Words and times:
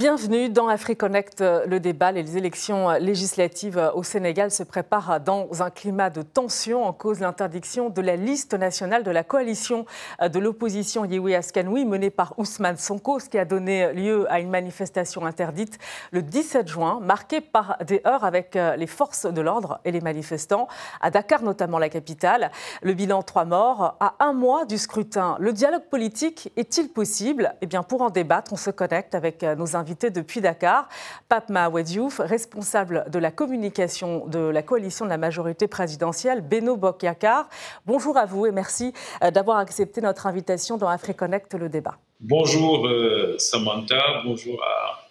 Bienvenue 0.00 0.48
dans 0.48 0.68
AfriConnect, 0.68 1.42
euh, 1.42 1.66
le 1.66 1.78
débat. 1.78 2.10
Les 2.10 2.38
élections 2.38 2.88
législatives 2.92 3.76
euh, 3.76 3.92
au 3.92 4.02
Sénégal 4.02 4.50
se 4.50 4.62
préparent 4.62 5.20
dans 5.20 5.62
un 5.62 5.68
climat 5.68 6.08
de 6.08 6.22
tension 6.22 6.86
en 6.86 6.94
cause 6.94 7.20
l'interdiction 7.20 7.90
de 7.90 8.00
la 8.00 8.16
liste 8.16 8.54
nationale 8.54 9.02
de 9.02 9.10
la 9.10 9.24
coalition 9.24 9.84
euh, 10.22 10.30
de 10.30 10.38
l'opposition 10.38 11.04
Yewi 11.04 11.34
Askanoui 11.34 11.84
menée 11.84 12.08
par 12.08 12.32
Ousmane 12.38 12.78
Sonko, 12.78 13.18
ce 13.18 13.28
qui 13.28 13.36
a 13.36 13.44
donné 13.44 13.92
lieu 13.92 14.24
à 14.32 14.40
une 14.40 14.48
manifestation 14.48 15.26
interdite 15.26 15.76
le 16.12 16.22
17 16.22 16.66
juin, 16.66 17.00
marquée 17.02 17.42
par 17.42 17.76
des 17.86 18.00
heurts 18.06 18.24
avec 18.24 18.54
les 18.54 18.86
forces 18.86 19.26
de 19.26 19.40
l'ordre 19.42 19.80
et 19.84 19.92
les 19.92 20.00
manifestants, 20.00 20.66
à 21.02 21.10
Dakar 21.10 21.42
notamment 21.42 21.78
la 21.78 21.90
capitale. 21.90 22.50
Le 22.80 22.94
bilan 22.94 23.22
trois 23.22 23.44
morts 23.44 23.96
à 24.00 24.14
un 24.20 24.32
mois 24.32 24.64
du 24.64 24.78
scrutin. 24.78 25.36
Le 25.40 25.52
dialogue 25.52 25.84
politique 25.90 26.50
est-il 26.56 26.88
possible? 26.88 27.54
Eh 27.60 27.66
bien, 27.66 27.82
pour 27.82 28.00
en 28.00 28.08
débattre, 28.08 28.54
on 28.54 28.56
se 28.56 28.70
connecte 28.70 29.14
avec 29.14 29.42
nos 29.42 29.76
invité 29.90 30.10
depuis 30.10 30.40
Dakar, 30.40 30.88
Pape 31.28 31.48
Mahawediouf, 31.48 32.20
responsable 32.20 33.06
de 33.10 33.18
la 33.18 33.32
communication 33.32 34.24
de 34.28 34.38
la 34.38 34.62
coalition 34.62 35.04
de 35.04 35.10
la 35.10 35.18
majorité 35.18 35.66
présidentielle, 35.66 36.42
Beno 36.42 36.76
Bokyakar. 36.76 37.48
Bonjour 37.86 38.16
à 38.16 38.24
vous 38.24 38.46
et 38.46 38.52
merci 38.52 38.92
euh, 39.24 39.32
d'avoir 39.32 39.58
accepté 39.58 40.00
notre 40.00 40.28
invitation 40.28 40.76
dans 40.76 40.86
AfriConnect, 40.86 41.54
le 41.54 41.68
débat. 41.68 41.98
Bonjour 42.20 42.86
euh, 42.86 43.34
Samantha, 43.38 44.22
bonjour 44.24 44.62
à 44.62 45.08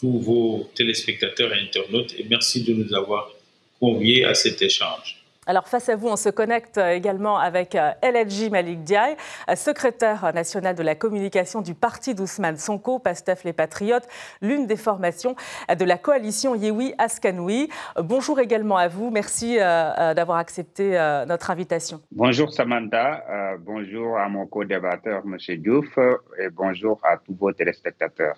tous 0.00 0.18
vos 0.18 0.68
téléspectateurs 0.74 1.52
et 1.54 1.60
internautes 1.60 2.14
et 2.18 2.26
merci 2.28 2.64
de 2.64 2.74
nous 2.74 2.94
avoir 2.94 3.30
conviés 3.78 4.24
à 4.24 4.34
cet 4.34 4.60
échange. 4.60 5.22
Alors 5.48 5.68
face 5.68 5.88
à 5.88 5.94
vous, 5.94 6.08
on 6.08 6.16
se 6.16 6.28
connecte 6.28 6.76
également 6.78 7.38
avec 7.38 7.76
euh, 7.76 7.92
LLJ 8.02 8.50
Malik 8.50 8.82
Diaye, 8.82 9.16
euh, 9.48 9.54
secrétaire 9.54 10.32
national 10.34 10.74
de 10.74 10.82
la 10.82 10.96
communication 10.96 11.62
du 11.62 11.74
parti 11.74 12.16
d'Ousmane 12.16 12.56
Sonko, 12.56 12.98
PASTEF 12.98 13.44
les 13.44 13.52
Patriotes, 13.52 14.08
l'une 14.42 14.66
des 14.66 14.76
formations 14.76 15.36
de 15.68 15.84
la 15.84 15.98
coalition 15.98 16.56
Yewi 16.56 16.94
Askanoui. 16.98 17.68
Bonjour 17.96 18.40
également 18.40 18.76
à 18.76 18.88
vous, 18.88 19.10
merci 19.10 19.58
euh, 19.60 20.14
d'avoir 20.14 20.38
accepté 20.38 20.98
notre 21.28 21.50
invitation. 21.50 22.00
Bonjour 22.10 22.52
Samantha, 22.52 23.22
bonjour 23.60 24.18
à 24.18 24.28
mon 24.28 24.46
co-débatteur 24.46 25.22
M. 25.24 25.36
Diouf 25.58 25.98
et 26.38 26.50
bonjour 26.50 27.00
à 27.04 27.18
tous 27.18 27.34
vos 27.34 27.52
téléspectateurs. 27.52 28.36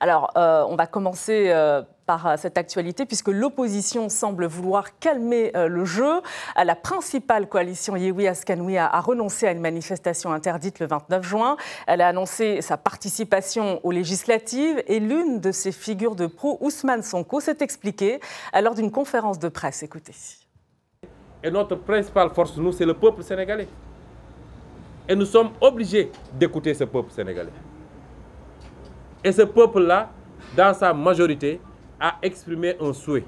Alors, 0.00 0.32
on 0.36 0.76
va 0.76 0.86
commencer 0.86 1.52
par 2.08 2.26
euh, 2.26 2.34
cette 2.38 2.56
actualité, 2.56 3.04
puisque 3.04 3.28
l'opposition 3.28 4.08
semble 4.08 4.46
vouloir 4.46 4.98
calmer 4.98 5.52
euh, 5.54 5.68
le 5.68 5.84
jeu. 5.84 6.22
La 6.56 6.74
principale 6.74 7.48
coalition 7.48 7.96
Yewi 7.96 8.26
Askanoui 8.26 8.78
a, 8.78 9.00
renoncé 9.00 9.46
à 9.46 9.52
une 9.52 9.60
manifestation 9.60 10.32
interdite 10.32 10.80
le 10.80 10.86
29 10.86 11.22
juin. 11.22 11.56
Elle 11.86 12.00
a 12.00 12.08
annoncé 12.08 12.62
sa 12.62 12.78
participation 12.78 13.78
aux 13.84 13.90
législatives 13.90 14.82
et 14.86 15.00
l'une 15.00 15.38
de 15.38 15.52
ses 15.52 15.70
figures 15.70 16.16
de 16.16 16.26
pro, 16.26 16.56
Ousmane 16.62 17.02
Sonko, 17.02 17.40
s'est 17.40 17.58
expliquée 17.60 18.20
lors 18.58 18.74
d'une 18.74 18.90
conférence 18.90 19.38
de 19.38 19.48
presse. 19.48 19.82
Écoutez. 19.82 20.14
Et 21.44 21.50
notre 21.50 21.76
principale 21.76 22.30
force, 22.30 22.56
nous, 22.56 22.72
c'est 22.72 22.86
le 22.86 22.94
peuple 22.94 23.22
sénégalais. 23.22 23.68
Et 25.06 25.14
nous 25.14 25.26
sommes 25.26 25.50
obligés 25.60 26.10
d'écouter 26.32 26.72
ce 26.72 26.84
peuple 26.84 27.12
sénégalais. 27.12 27.52
Et 29.24 29.32
ce 29.32 29.42
peuple-là, 29.42 30.10
dans 30.56 30.72
sa 30.74 30.92
majorité, 30.94 31.60
a 32.00 32.14
exprimé 32.22 32.76
un 32.80 32.92
souhait. 32.92 33.24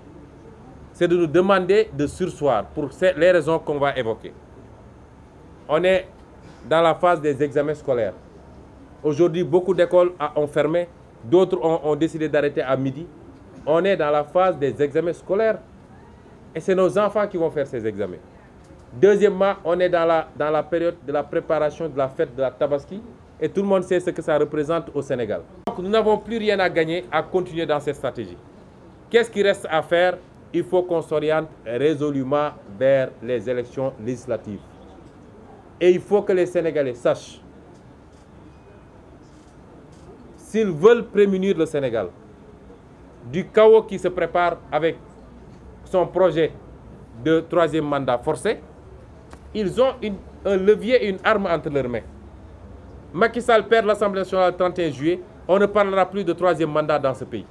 C'est 0.93 1.09
de 1.09 1.17
nous 1.17 1.27
demander 1.27 1.91
de 1.93 2.07
sursoir 2.07 2.65
pour 2.67 2.89
les 3.17 3.31
raisons 3.33 3.59
qu'on 3.59 3.79
va 3.79 3.97
évoquer. 3.97 4.33
On 5.69 5.83
est 5.83 6.07
dans 6.69 6.81
la 6.83 6.95
phase 6.95 7.21
des 7.21 7.43
examens 7.43 7.75
scolaires. 7.75 8.15
Aujourd'hui, 9.03 9.43
beaucoup 9.43 9.73
d'écoles 9.75 10.13
ont 10.37 10.47
fermé, 10.47 10.89
d'autres 11.25 11.59
ont, 11.63 11.97
décidé 11.97 12.29
d'arrêter 12.29 12.63
à 12.63 12.77
midi. 12.77 13.07
On 13.67 13.85
est 13.85 13.97
dans 13.97 14.11
la 14.11 14.25
phase 14.25 14.59
des 14.59 14.81
examens 14.83 15.13
scolaires 15.13 15.59
et 16.55 16.61
c'est 16.61 16.75
nos 16.75 16.97
enfants 16.99 17.27
qui 17.27 17.37
vont 17.37 17.51
faire 17.51 17.67
ces 17.67 17.87
examens. 17.87 18.17
Deuxièmement, 18.93 19.55
on 19.65 19.79
est 19.81 19.89
dans 19.89 20.05
la, 20.05 20.29
dans 20.37 20.51
la 20.51 20.63
période 20.63 20.97
de 21.07 21.13
la 21.13 21.23
préparation 21.23 21.89
de 21.89 21.97
la 21.97 22.09
fête 22.09 22.35
de 22.35 22.43
la 22.43 22.51
Tabaski 22.51 23.01
et 23.41 23.49
tout 23.49 23.63
le 23.63 23.69
monde 23.69 23.85
sait 23.85 24.01
ce 24.01 24.11
que 24.11 24.21
ça 24.23 24.37
représente 24.37 24.91
au 24.95 25.01
Sénégal. 25.01 25.43
Nous 25.83 25.89
n'avons 25.89 26.19
plus 26.19 26.37
rien 26.39 26.59
à 26.59 26.69
gagner 26.69 27.05
à 27.11 27.23
continuer 27.23 27.65
dans 27.67 27.81
cette 27.81 27.97
stratégie. 27.97 28.37
Qu'est-ce 29.09 29.31
qui 29.31 29.43
reste 29.43 29.67
à 29.71 29.83
faire? 29.83 30.19
Il 30.53 30.65
faut 30.65 30.83
qu'on 30.83 31.01
s'oriente 31.01 31.49
résolument 31.65 32.51
vers 32.79 33.11
les 33.23 33.49
élections 33.49 33.93
législatives. 34.05 34.61
Et 35.81 35.91
il 35.93 36.01
faut 36.01 36.23
que 36.23 36.33
les 36.33 36.47
Sénégalais 36.47 36.95
sachent, 36.95 37.41
s'ils 40.37 40.71
veulent 40.71 41.05
prémunir 41.07 41.57
le 41.57 41.65
Sénégal 41.67 42.09
du 43.33 43.47
chaos 43.47 43.83
qui 43.83 43.99
se 43.99 44.09
prépare 44.09 44.59
avec 44.73 44.97
son 45.85 46.07
projet 46.07 46.53
de 47.25 47.41
troisième 47.49 47.85
mandat 47.85 48.19
forcé, 48.19 48.59
ils 49.55 49.81
ont 49.81 49.95
un 50.45 50.57
levier 50.57 51.09
une 51.09 51.19
arme 51.25 51.47
entre 51.47 51.71
leurs 51.71 51.89
mains. 51.89 52.03
Macky 53.13 53.41
Sall 53.41 53.67
perd 53.67 53.87
l'Assemblée 53.87 54.21
nationale 54.21 54.51
le 54.53 54.57
31 54.57 54.91
juillet, 54.91 55.21
on 55.51 55.59
ne 55.59 55.67
parlera 55.67 56.07
plus 56.07 56.25
de 56.25 56.33
troisième 56.33 56.71
mandat 56.71 57.01
dans 57.01 57.13
ce 57.13 57.25
pays. 57.25 57.45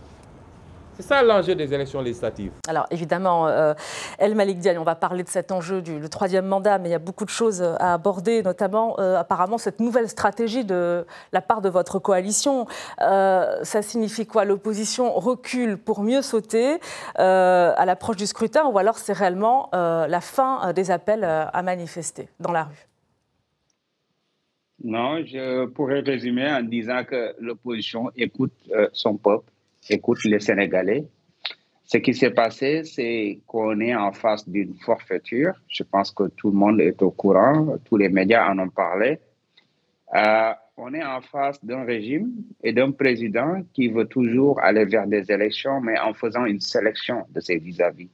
C'est 0.96 1.04
ça 1.04 1.22
l'enjeu 1.22 1.54
des 1.54 1.74
élections 1.74 2.02
législatives. 2.02 2.52
Alors 2.68 2.86
évidemment, 2.92 3.48
euh, 3.48 3.74
El 4.18 4.36
Malik 4.36 4.60
Diagne, 4.60 4.78
on 4.80 4.84
va 4.84 4.96
parler 4.96 5.24
de 5.24 5.30
cet 5.30 5.52
enjeu 5.52 5.82
du 5.82 6.10
troisième 6.10 6.46
mandat, 6.46 6.78
mais 6.78 6.90
il 6.90 6.92
y 6.94 6.96
a 6.96 7.00
beaucoup 7.00 7.26
de 7.26 7.30
choses 7.30 7.62
à 7.62 7.94
aborder, 7.94 8.42
notamment 8.42 8.96
euh, 9.00 9.18
apparemment 9.18 9.58
cette 9.58 9.82
nouvelle 9.82 10.08
stratégie 10.08 10.64
de 10.64 11.06
la 11.34 11.42
part 11.42 11.62
de 11.62 11.70
votre 11.70 12.00
coalition. 12.00 12.68
Euh, 13.02 13.64
ça 13.64 13.82
signifie 13.82 14.26
quoi? 14.26 14.46
L'opposition 14.46 15.14
recule 15.14 15.78
pour 15.78 16.02
mieux 16.02 16.22
sauter 16.22 16.80
à 17.16 17.86
l'approche 17.86 18.18
du 18.18 18.28
scrutin, 18.28 18.66
ou 18.66 18.78
alors 18.78 18.98
c'est 18.98 19.14
réellement 19.14 19.70
la 19.74 20.22
fin 20.22 20.72
des 20.74 20.90
appels 20.92 21.24
à 21.24 21.62
manifester 21.64 22.30
dans 22.40 22.52
la 22.52 22.64
rue? 22.64 22.89
Non, 24.84 25.24
je 25.26 25.66
pourrais 25.68 26.00
résumer 26.02 26.48
en 26.50 26.62
disant 26.64 27.04
que 27.04 27.36
l'opposition 27.40 28.12
écoute 28.16 28.54
son 28.94 29.18
peuple 29.18 29.52
écoute 29.90 30.24
les 30.26 30.40
Sénégalais. 30.40 31.06
Ce 31.86 31.98
qui 31.98 32.14
s'est 32.14 32.32
passé, 32.32 32.84
c'est 32.84 33.40
qu'on 33.48 33.80
est 33.80 33.96
en 33.96 34.12
face 34.12 34.48
d'une 34.48 34.76
forfaiture. 34.76 35.54
Je 35.68 35.84
pense 35.84 36.12
que 36.12 36.28
tout 36.36 36.52
le 36.52 36.58
monde 36.58 36.80
est 36.82 37.02
au 37.02 37.10
courant, 37.10 37.78
tous 37.86 37.98
les 37.98 38.10
médias 38.10 38.48
en 38.48 38.60
ont 38.60 38.70
parlé. 38.70 39.20
Euh, 40.16 40.52
on 40.78 40.94
est 40.94 41.04
en 41.04 41.22
face 41.22 41.64
d'un 41.66 41.84
régime 41.84 42.32
et 42.64 42.74
d'un 42.74 42.92
président 42.92 43.62
qui 43.74 43.90
veut 43.90 44.06
toujours 44.06 44.60
aller 44.62 44.86
vers 44.86 45.08
des 45.08 45.32
élections, 45.32 45.82
mais 45.82 46.00
en 46.00 46.14
faisant 46.14 46.46
une 46.46 46.60
sélection 46.60 47.26
de 47.32 47.40
ses 47.40 47.58
vis-à-vis. 47.58 48.10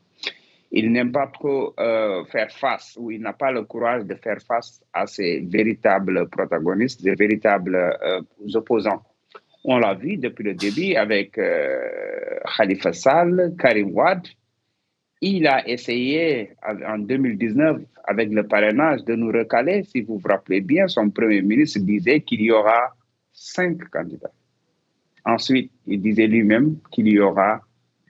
Il 0.77 0.91
n'aime 0.91 1.13
pas 1.13 1.27
trop 1.27 1.73
euh, 1.79 2.25
faire 2.25 2.51
face, 2.51 2.97
ou 2.99 3.09
il 3.09 3.21
n'a 3.21 3.31
pas 3.31 3.49
le 3.49 3.63
courage 3.63 4.03
de 4.03 4.13
faire 4.15 4.41
face 4.45 4.83
à 4.93 5.07
ses 5.07 5.39
véritables 5.39 6.27
protagonistes, 6.29 7.01
des 7.01 7.15
véritables 7.15 7.75
euh, 7.75 8.21
opposants. 8.55 9.01
On 9.63 9.77
l'a 9.77 9.93
vu 9.93 10.17
depuis 10.17 10.43
le 10.43 10.53
début 10.53 10.95
avec 10.95 11.37
euh, 11.37 11.79
Khalifa 12.57 12.91
Sall, 12.91 13.55
Karim 13.57 13.91
Wad. 13.93 14.27
Il 15.21 15.47
a 15.47 15.65
essayé 15.65 16.51
en 16.61 16.97
2019 16.97 17.77
avec 18.03 18.29
le 18.31 18.45
parrainage 18.45 19.05
de 19.05 19.15
nous 19.15 19.31
recaler. 19.31 19.83
Si 19.83 20.01
vous 20.01 20.17
vous 20.17 20.27
rappelez 20.27 20.59
bien, 20.59 20.89
son 20.89 21.09
premier 21.09 21.41
ministre 21.41 21.79
disait 21.79 22.19
qu'il 22.19 22.41
y 22.41 22.51
aura 22.51 22.93
cinq 23.31 23.89
candidats. 23.89 24.33
Ensuite, 25.23 25.71
il 25.87 26.01
disait 26.01 26.27
lui-même 26.27 26.79
qu'il 26.91 27.07
y 27.07 27.17
aura 27.17 27.61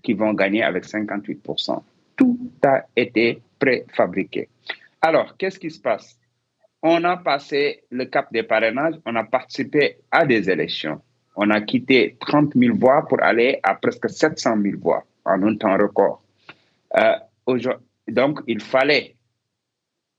qui 0.02 0.14
vont 0.14 0.34
gagner 0.34 0.64
avec 0.64 0.86
58%. 0.86 1.84
Tout 2.25 2.68
a 2.68 2.86
été 2.96 3.41
préfabriqué. 3.59 4.50
Alors, 5.02 5.38
qu'est-ce 5.38 5.59
qui 5.59 5.70
se 5.70 5.79
passe? 5.79 6.17
On 6.82 7.03
a 7.03 7.17
passé 7.17 7.84
le 7.90 8.05
cap 8.05 8.32
des 8.32 8.44
parrainages, 8.44 8.96
on 9.05 9.16
a 9.16 9.23
participé 9.23 9.97
à 10.11 10.26
des 10.26 10.50
élections 10.50 11.02
on 11.35 11.50
a 11.50 11.61
quitté 11.61 12.17
30 12.20 12.53
000 12.55 12.78
voix 12.78 13.05
pour 13.08 13.22
aller 13.22 13.59
à 13.64 13.76
presque 13.76 14.09
700 14.09 14.61
000 14.61 14.79
voix 14.79 15.03
en 15.26 15.41
un 15.44 15.55
temps 15.55 15.78
record. 15.78 16.23
Euh, 16.97 17.16
donc, 18.08 18.40
il 18.47 18.61
fallait 18.61 19.16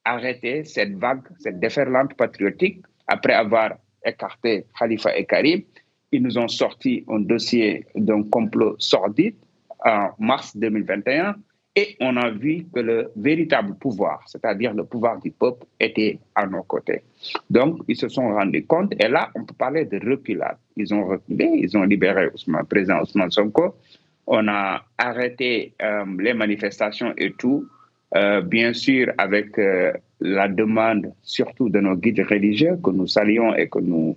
arrêter 0.05 0.65
cette 0.65 0.97
vague, 0.97 1.23
cette 1.39 1.59
déferlante 1.59 2.15
patriotique. 2.15 2.83
Après 3.07 3.35
avoir 3.35 3.77
écarté 4.05 4.67
Khalifa 4.79 5.17
et 5.17 5.25
Karim, 5.25 5.63
ils 6.13 6.23
nous 6.23 6.39
ont 6.39 6.49
sorti 6.49 7.05
un 7.09 7.21
dossier 7.21 7.87
d'un 7.95 8.23
complot 8.25 8.77
sordide 8.79 9.37
en 9.85 10.11
mars 10.19 10.57
2021 10.57 11.37
et 11.79 11.95
on 12.01 12.17
a 12.17 12.31
vu 12.31 12.67
que 12.75 12.81
le 12.81 13.13
véritable 13.17 13.75
pouvoir, 13.75 14.23
c'est-à-dire 14.27 14.73
le 14.73 14.85
pouvoir 14.85 15.21
du 15.21 15.31
peuple, 15.31 15.67
était 15.79 16.19
à 16.35 16.47
nos 16.47 16.63
côtés. 16.63 17.03
Donc, 17.51 17.81
ils 17.87 17.97
se 17.97 18.09
sont 18.09 18.29
rendus 18.29 18.65
compte, 18.65 18.95
et 18.99 19.09
là, 19.09 19.31
on 19.35 19.45
peut 19.45 19.55
parler 19.55 19.85
de 19.85 19.99
reculade. 19.99 20.57
Ils 20.77 20.95
ont 20.95 21.05
reculé, 21.05 21.51
ils 21.53 21.77
ont 21.77 21.83
libéré 21.83 22.29
Ousmane, 22.33 22.65
président 22.65 23.03
Ousmane 23.03 23.31
Sonko. 23.31 23.75
On 24.27 24.49
a 24.49 24.85
arrêté 24.97 25.75
euh, 25.83 26.05
les 26.19 26.33
manifestations 26.33 27.13
et 27.19 27.33
tout, 27.33 27.69
euh, 28.17 28.41
bien 28.41 28.73
sûr, 28.73 29.13
avec 29.19 29.59
euh, 29.59 29.93
la 30.21 30.49
demande 30.49 31.13
surtout 31.23 31.69
de 31.69 31.79
nos 31.81 31.95
guides 31.95 32.25
religieux 32.27 32.79
que 32.83 32.91
nous 32.91 33.07
saluons 33.07 33.55
et 33.55 33.69
que 33.69 33.81
nous 33.81 34.17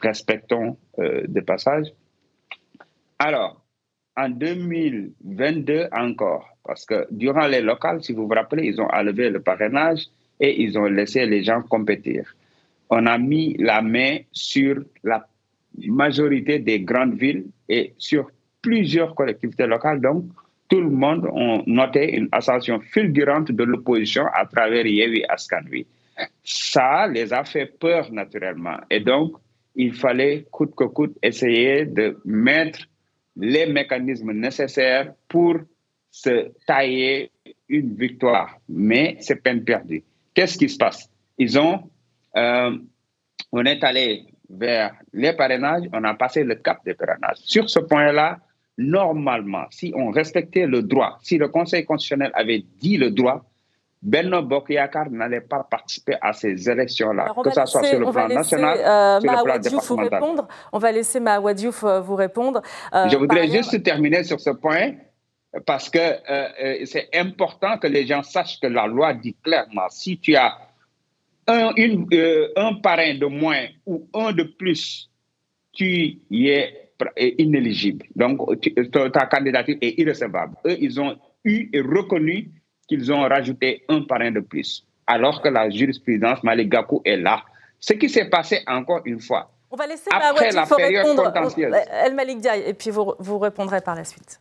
respectons 0.00 0.76
de 0.96 1.40
passage. 1.40 1.88
Alors, 3.18 3.59
en 4.20 4.28
2022 4.28 5.88
encore, 5.92 6.48
parce 6.64 6.84
que 6.84 7.06
durant 7.10 7.46
les 7.46 7.60
locales, 7.60 8.02
si 8.02 8.12
vous 8.12 8.26
vous 8.26 8.34
rappelez, 8.34 8.66
ils 8.66 8.80
ont 8.80 8.88
enlevé 8.92 9.30
le 9.30 9.40
parrainage 9.40 10.06
et 10.38 10.62
ils 10.62 10.78
ont 10.78 10.84
laissé 10.84 11.26
les 11.26 11.42
gens 11.42 11.62
compétir. 11.62 12.34
On 12.90 13.06
a 13.06 13.18
mis 13.18 13.56
la 13.58 13.82
main 13.82 14.18
sur 14.32 14.82
la 15.04 15.26
majorité 15.86 16.58
des 16.58 16.80
grandes 16.80 17.14
villes 17.14 17.46
et 17.68 17.94
sur 17.98 18.30
plusieurs 18.60 19.14
collectivités 19.14 19.66
locales. 19.66 20.00
Donc, 20.00 20.24
tout 20.68 20.80
le 20.80 20.90
monde 20.90 21.26
a 21.26 21.62
noté 21.66 22.16
une 22.16 22.28
ascension 22.32 22.80
fulgurante 22.80 23.52
de 23.52 23.64
l'opposition 23.64 24.24
à 24.34 24.46
travers 24.46 24.86
Yewi 24.86 25.24
Askanwi. 25.28 25.86
Ça 26.44 27.06
les 27.06 27.32
a 27.32 27.44
fait 27.44 27.66
peur 27.66 28.12
naturellement. 28.12 28.76
Et 28.90 29.00
donc, 29.00 29.32
il 29.74 29.94
fallait 29.94 30.46
coûte 30.50 30.74
que 30.76 30.84
coûte 30.84 31.16
essayer 31.22 31.86
de 31.86 32.18
mettre 32.24 32.80
les 33.36 33.66
mécanismes 33.66 34.32
nécessaires 34.32 35.12
pour 35.28 35.56
se 36.10 36.52
tailler 36.66 37.30
une 37.68 37.94
victoire. 37.94 38.58
Mais 38.68 39.16
c'est 39.20 39.36
peine 39.36 39.64
perdue. 39.64 40.02
Qu'est-ce 40.34 40.58
qui 40.58 40.68
se 40.68 40.76
passe? 40.76 41.08
Ils 41.38 41.58
ont, 41.58 41.90
euh, 42.36 42.76
on 43.52 43.64
est 43.64 43.82
allé 43.84 44.26
vers 44.48 44.94
les 45.12 45.32
parrainages, 45.32 45.84
on 45.92 46.04
a 46.04 46.14
passé 46.14 46.42
le 46.44 46.56
cap 46.56 46.78
des 46.84 46.94
parrainages. 46.94 47.36
Sur 47.36 47.70
ce 47.70 47.78
point-là, 47.78 48.38
normalement, 48.76 49.64
si 49.70 49.92
on 49.94 50.10
respectait 50.10 50.66
le 50.66 50.82
droit, 50.82 51.18
si 51.22 51.38
le 51.38 51.48
Conseil 51.48 51.84
constitutionnel 51.84 52.32
avait 52.34 52.64
dit 52.80 52.96
le 52.96 53.10
droit, 53.10 53.44
Benno 54.02 54.40
Bokyakar 54.42 55.10
n'allait 55.10 55.42
pas 55.42 55.62
participer 55.70 56.14
à 56.22 56.32
ces 56.32 56.70
élections-là, 56.70 57.34
que 57.44 57.50
ce 57.50 57.66
soit 57.66 57.82
sur 57.84 58.00
le 58.00 58.10
plan 58.10 58.28
national, 58.28 58.78
euh, 58.78 59.20
sur 59.20 59.30
le 59.30 59.44
plan 59.44 59.58
départemental. 59.58 60.44
On 60.72 60.78
va 60.78 60.90
laisser 60.92 61.20
Mahawa 61.20 61.52
Diouf 61.52 61.84
euh, 61.84 62.00
vous 62.00 62.14
répondre. 62.16 62.62
Euh, 62.94 63.08
Je 63.10 63.16
voudrais 63.18 63.46
juste 63.48 63.82
terminer 63.82 64.24
sur 64.24 64.40
ce 64.40 64.50
point, 64.50 64.92
parce 65.66 65.90
que 65.90 65.98
euh, 65.98 66.84
c'est 66.86 67.08
important 67.14 67.76
que 67.76 67.88
les 67.88 68.06
gens 68.06 68.22
sachent 68.22 68.58
que 68.58 68.68
la 68.68 68.86
loi 68.86 69.12
dit 69.12 69.36
clairement, 69.42 69.88
si 69.90 70.18
tu 70.18 70.34
as 70.34 70.56
un, 71.46 71.72
une, 71.76 72.06
un 72.56 72.74
parrain 72.74 73.14
de 73.14 73.26
moins 73.26 73.66
ou 73.84 74.06
un 74.14 74.32
de 74.32 74.44
plus, 74.44 75.10
tu 75.72 76.18
y 76.30 76.48
es 76.48 76.92
inéligible. 77.16 78.06
Donc, 78.16 78.38
ta 79.12 79.26
candidature 79.26 79.76
est 79.80 79.98
irrecevable. 79.98 80.56
Eux, 80.66 80.76
ils 80.80 81.00
ont 81.00 81.16
eu 81.44 81.68
et 81.72 81.80
reconnu 81.80 82.50
qu'ils 82.90 83.12
ont 83.12 83.20
rajouté 83.20 83.84
un 83.88 84.02
parrain 84.02 84.32
de 84.32 84.40
plus, 84.40 84.84
alors 85.06 85.40
que 85.40 85.48
la 85.48 85.70
jurisprudence 85.70 86.42
Malik 86.42 86.74
est 87.04 87.16
là. 87.16 87.44
Ce 87.78 87.92
qui 87.92 88.08
s'est 88.08 88.28
passé 88.28 88.62
encore 88.66 89.02
une 89.04 89.20
fois. 89.20 89.48
On 89.70 89.76
va 89.76 89.86
laisser 89.86 90.10
après 90.10 90.50
la 90.50 90.66
période 90.66 91.06
répondre, 91.06 91.32
contentieuse. 91.32 91.72
El 92.04 92.16
Malik 92.16 92.40
Diaye, 92.40 92.64
et 92.66 92.74
puis 92.74 92.90
vous, 92.90 93.14
vous 93.20 93.38
répondrez 93.38 93.80
par 93.80 93.94
la 93.94 94.02
suite. 94.02 94.40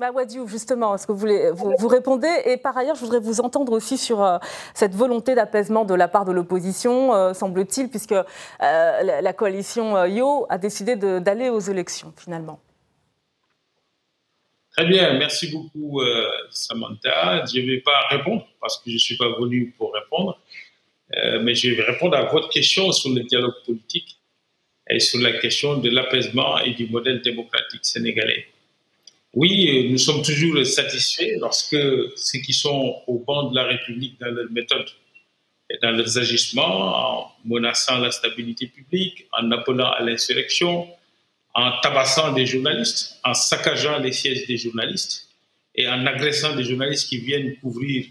Wadiou, 0.00 0.46
justement, 0.46 0.94
est-ce 0.94 1.06
que 1.06 1.12
vous, 1.12 1.18
voulez, 1.18 1.50
vous, 1.50 1.88
répondez? 1.88 2.32
Et 2.46 2.56
par 2.56 2.78
ailleurs, 2.78 2.94
je 2.94 3.00
voudrais 3.00 3.18
vous 3.18 3.40
entendre 3.40 3.72
aussi 3.72 3.98
sur 3.98 4.24
euh, 4.24 4.38
cette 4.72 4.94
volonté 4.94 5.34
d'apaisement 5.34 5.84
de 5.84 5.92
la 5.92 6.08
part 6.08 6.24
de 6.24 6.32
l'opposition, 6.32 7.12
euh, 7.12 7.34
semble-t-il, 7.34 7.90
puisque 7.90 8.12
euh, 8.12 8.24
la, 8.60 9.20
la, 9.20 9.32
coalition 9.32 10.04
Yo 10.04 10.46
a 10.48 10.56
décidé 10.56 10.94
d'aller 10.96 11.50
aux 11.50 11.58
élections, 11.58 12.12
finalement. 12.16 12.60
Très 14.78 14.86
bien, 14.86 15.14
merci 15.14 15.48
beaucoup 15.48 16.00
euh, 16.02 16.30
Samantha. 16.52 17.44
Je 17.52 17.60
ne 17.60 17.66
vais 17.66 17.80
pas 17.80 18.00
répondre 18.10 18.46
parce 18.60 18.76
que 18.78 18.90
je 18.90 18.94
ne 18.94 18.98
suis 18.98 19.16
pas 19.16 19.28
venu 19.40 19.74
pour 19.76 19.92
répondre, 19.92 20.40
euh, 21.16 21.40
mais 21.42 21.56
je 21.56 21.70
vais 21.70 21.82
répondre 21.82 22.16
à 22.16 22.26
votre 22.26 22.48
question 22.48 22.92
sur 22.92 23.10
le 23.10 23.24
dialogue 23.24 23.56
politique 23.66 24.18
et 24.88 25.00
sur 25.00 25.20
la 25.20 25.32
question 25.32 25.78
de 25.78 25.90
l'apaisement 25.90 26.60
et 26.60 26.74
du 26.74 26.86
modèle 26.86 27.22
démocratique 27.22 27.80
sénégalais. 27.82 28.46
Oui, 29.34 29.88
nous 29.90 29.98
sommes 29.98 30.22
toujours 30.22 30.64
satisfaits 30.64 31.38
lorsque 31.40 31.76
ceux 32.14 32.38
qui 32.38 32.52
sont 32.52 33.02
au 33.08 33.18
banc 33.18 33.50
de 33.50 33.56
la 33.56 33.64
République 33.64 34.20
dans 34.20 34.30
leurs 34.30 34.52
méthodes 34.52 34.90
et 35.70 35.78
dans 35.82 35.90
leurs 35.90 36.18
agissements, 36.18 37.24
en 37.24 37.32
menaçant 37.44 37.98
la 37.98 38.12
stabilité 38.12 38.68
publique, 38.68 39.26
en 39.32 39.50
appelant 39.50 39.90
à 39.90 40.04
l'insurrection, 40.04 40.86
en 41.58 41.72
tabassant 41.80 42.32
des 42.32 42.46
journalistes, 42.46 43.18
en 43.24 43.34
saccageant 43.34 43.98
les 43.98 44.12
sièges 44.12 44.46
des 44.46 44.56
journalistes 44.56 45.28
et 45.74 45.88
en 45.88 46.06
agressant 46.06 46.54
des 46.54 46.62
journalistes 46.62 47.08
qui 47.08 47.18
viennent 47.18 47.56
couvrir 47.56 48.06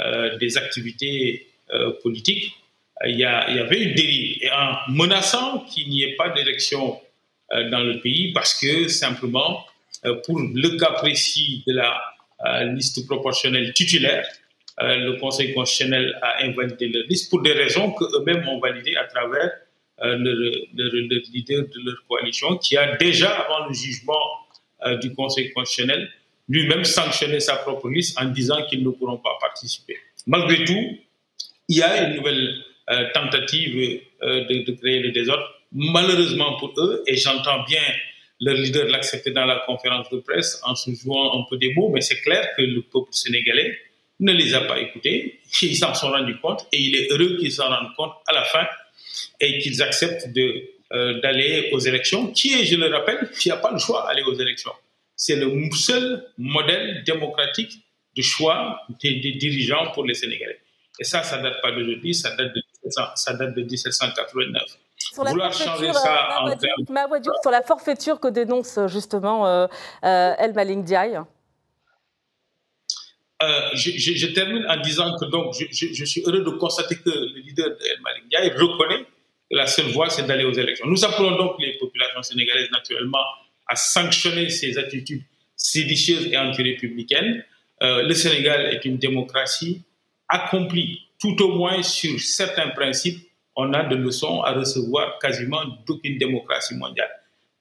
euh, 0.00 0.36
des 0.38 0.58
activités 0.58 1.46
euh, 1.72 1.92
politiques, 2.02 2.52
il 3.06 3.16
y, 3.16 3.24
a, 3.24 3.48
il 3.48 3.56
y, 3.56 3.60
avait 3.60 3.80
une 3.80 3.94
dérive. 3.94 4.38
Et 4.42 4.50
en 4.50 4.74
menaçant 4.88 5.60
qu'il 5.60 5.88
n'y 5.88 6.02
ait 6.02 6.16
pas 6.16 6.30
d'élection 6.30 7.00
euh, 7.52 7.70
dans 7.70 7.80
le 7.80 8.00
pays 8.00 8.32
parce 8.32 8.58
que 8.60 8.88
simplement, 8.88 9.64
pour 10.24 10.40
le 10.40 10.78
cas 10.78 10.92
précis 10.92 11.62
de 11.66 11.74
la 11.74 12.64
liste 12.72 13.06
proportionnelle 13.06 13.72
titulaire, 13.74 14.26
le 14.78 15.18
Conseil 15.20 15.52
constitutionnel 15.52 16.18
a 16.22 16.42
invalidé 16.42 16.88
leur 16.88 17.04
liste 17.06 17.28
pour 17.28 17.42
des 17.42 17.52
raisons 17.52 17.92
qu'eux-mêmes 17.92 18.48
ont 18.48 18.58
validées 18.58 18.96
à 18.96 19.04
travers 19.04 19.50
euh, 20.02 20.16
le, 20.16 21.22
leader 21.32 21.64
de 21.64 21.80
leur 21.84 21.96
coalition, 22.08 22.56
qui 22.56 22.76
a 22.76 22.96
déjà, 22.96 23.30
avant 23.30 23.66
le 23.66 23.74
jugement 23.74 24.14
euh, 24.86 24.96
du 24.96 25.12
Conseil 25.12 25.52
constitutionnel, 25.52 26.10
lui-même 26.48 26.84
sanctionné 26.84 27.38
sa 27.38 27.56
propre 27.56 27.90
liste 27.90 28.18
en 28.18 28.24
disant 28.26 28.64
qu'ils 28.66 28.82
ne 28.82 28.90
pourront 28.90 29.18
pas 29.18 29.36
participer. 29.40 29.96
Malgré 30.26 30.64
tout, 30.64 30.98
il 31.68 31.76
y 31.76 31.82
a 31.82 32.08
une 32.08 32.16
nouvelle 32.16 32.64
euh, 32.88 33.10
tentative 33.12 34.00
de, 34.22 34.72
créer 34.72 35.00
le 35.00 35.12
désordre. 35.12 35.44
Malheureusement 35.72 36.56
pour 36.58 36.72
eux, 36.78 37.02
et 37.06 37.16
j'entends 37.16 37.62
bien 37.64 37.82
leur 38.40 38.54
leader 38.54 38.88
l'accepter 38.88 39.32
dans 39.32 39.44
la 39.44 39.62
conférence 39.66 40.08
de 40.08 40.18
presse 40.18 40.60
en 40.64 40.74
se 40.74 40.90
jouant 40.92 41.38
un 41.38 41.44
peu 41.48 41.58
des 41.58 41.74
mots, 41.74 41.90
mais 41.90 42.00
c'est 42.00 42.22
clair 42.22 42.48
que 42.56 42.62
le 42.62 42.80
peuple 42.80 43.12
sénégalais 43.12 43.78
ne 44.18 44.32
les 44.32 44.54
a 44.54 44.62
pas 44.62 44.80
écoutés, 44.80 45.40
ils 45.62 45.76
s'en 45.76 45.94
sont 45.94 46.08
rendus 46.08 46.38
compte 46.38 46.66
et 46.72 46.80
il 46.80 46.96
est 46.96 47.12
heureux 47.12 47.36
qu'ils 47.38 47.52
s'en 47.52 47.68
rendent 47.68 47.94
compte 47.96 48.12
à 48.26 48.32
la 48.32 48.44
fin 48.44 48.66
et 49.40 49.58
qu'ils 49.58 49.82
acceptent 49.82 50.28
euh, 50.92 51.20
d'aller 51.20 51.70
aux 51.72 51.78
élections, 51.78 52.28
qui 52.32 52.54
est, 52.54 52.64
je 52.64 52.76
le 52.76 52.88
rappelle, 52.88 53.30
qui 53.38 53.48
n'a 53.48 53.56
pas 53.56 53.70
le 53.70 53.78
choix 53.78 54.04
d'aller 54.08 54.22
aux 54.22 54.34
élections. 54.34 54.72
C'est 55.16 55.36
le 55.36 55.50
seul 55.72 56.26
modèle 56.38 57.04
démocratique 57.04 57.84
de 58.16 58.22
choix 58.22 58.80
des, 59.02 59.14
dirigeants 59.14 59.92
pour 59.92 60.04
les 60.04 60.14
Sénégalais. 60.14 60.58
Et 60.98 61.04
ça, 61.04 61.22
ça 61.22 61.38
ne 61.38 61.42
date 61.44 61.62
pas 61.62 61.72
d'aujourd'hui, 61.72 62.14
ça, 62.14 62.34
date 62.34 62.52
de, 62.54 62.62
ça 63.14 63.34
date 63.34 63.54
de 63.54 63.62
1789. 63.62 64.62
Sur 65.12 65.24
la, 65.24 65.50
ça 65.50 65.76
euh, 66.46 67.20
sur 67.42 67.50
la 67.50 67.62
forfaiture 67.62 68.20
que 68.20 68.28
dénonce 68.28 68.78
justement 68.88 69.46
euh, 69.46 69.66
euh 70.04 70.34
El 70.38 70.52
Maling 70.52 70.84
Diaye 70.84 71.18
je, 73.74 73.90
je, 73.96 74.26
termine 74.28 74.66
en 74.68 74.76
disant 74.80 75.16
que 75.18 75.24
donc 75.24 75.54
je, 75.54 76.04
suis 76.04 76.22
heureux 76.26 76.42
de 76.42 76.50
constater 76.50 76.96
que 76.96 77.10
le 77.10 77.40
leader 77.40 77.70
de 77.70 77.84
El 77.86 78.00
Malik 78.02 78.54
reconnaît 78.58 79.04
la 79.50 79.66
seule 79.66 79.86
voie, 79.86 80.08
c'est 80.08 80.26
d'aller 80.26 80.44
aux 80.44 80.52
élections. 80.52 80.86
Nous 80.86 81.04
appelons 81.04 81.36
donc 81.36 81.56
les 81.58 81.76
populations 81.78 82.22
sénégalaises, 82.22 82.70
naturellement, 82.70 83.24
à 83.66 83.76
sanctionner 83.76 84.48
ces 84.48 84.78
attitudes 84.78 85.22
séditieuses 85.56 86.26
et 86.30 86.38
anti-républicaines. 86.38 87.44
Euh, 87.82 88.02
le 88.02 88.14
Sénégal 88.14 88.66
est 88.74 88.84
une 88.84 88.98
démocratie 88.98 89.82
accomplie, 90.28 91.08
tout 91.20 91.40
au 91.42 91.56
moins 91.56 91.82
sur 91.82 92.18
certains 92.20 92.68
principes. 92.68 93.18
On 93.56 93.72
a 93.72 93.82
de 93.82 93.96
leçons 93.96 94.40
à 94.42 94.52
recevoir 94.52 95.18
quasiment 95.18 95.62
d'aucune 95.86 96.16
démocratie 96.18 96.74
mondiale. 96.76 97.10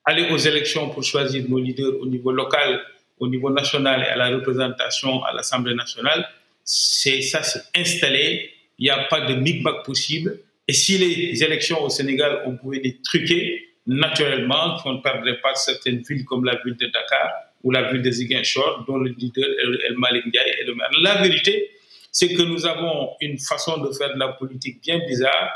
Aller 0.06 0.30
aux 0.32 0.38
élections 0.38 0.90
pour 0.90 1.04
choisir 1.04 1.44
nos 1.50 1.60
leaders 1.60 2.00
au 2.00 2.06
niveau 2.06 2.32
local, 2.32 2.82
au 3.20 3.28
niveau 3.28 3.50
national 3.50 4.02
et 4.02 4.08
à 4.08 4.16
la 4.16 4.30
représentation 4.30 5.24
à 5.24 5.34
l'Assemblée 5.34 5.76
nationale, 5.76 6.28
c'est 6.64 7.22
ça, 7.22 7.44
c'est 7.44 7.64
installé. 7.76 8.52
Il 8.78 8.84
n'y 8.84 8.90
a 8.90 9.04
pas 9.10 9.22
de 9.22 9.36
micmac 9.36 9.84
possible. 9.84 10.40
Et 10.68 10.74
si 10.74 10.98
les 10.98 11.44
élections 11.44 11.84
au 11.84 11.90
Sénégal, 11.90 12.44
on 12.46 12.56
pouvait 12.56 12.80
les 12.80 12.98
truquer, 13.02 13.70
naturellement, 13.88 14.78
on 14.86 14.94
ne 14.94 15.02
perdrait 15.02 15.40
pas 15.42 15.56
certaines 15.56 16.02
villes 16.08 16.26
comme 16.26 16.46
la 16.46 16.56
ville 16.64 16.76
de 16.78 16.86
Dakar 16.88 17.30
ou 17.64 17.72
la 17.72 17.92
ville 17.92 18.02
de 18.02 18.12
Ziguinchor, 18.12 18.86
dont 18.88 18.98
le 18.98 19.10
leader 19.12 19.46
El 19.88 19.98
Malik 19.98 20.26
Ndiaye 20.28 20.50
est 20.62 20.66
le 20.66 20.76
maire. 20.76 20.90
La 21.02 21.22
vérité, 21.22 21.72
c'est 22.12 22.34
que 22.34 22.42
nous 22.44 22.66
avons 22.66 23.10
une 23.20 23.38
façon 23.40 23.78
de 23.80 23.92
faire 23.92 24.14
de 24.14 24.20
la 24.20 24.30
politique 24.30 24.82
bien 24.82 25.00
bizarre. 25.08 25.50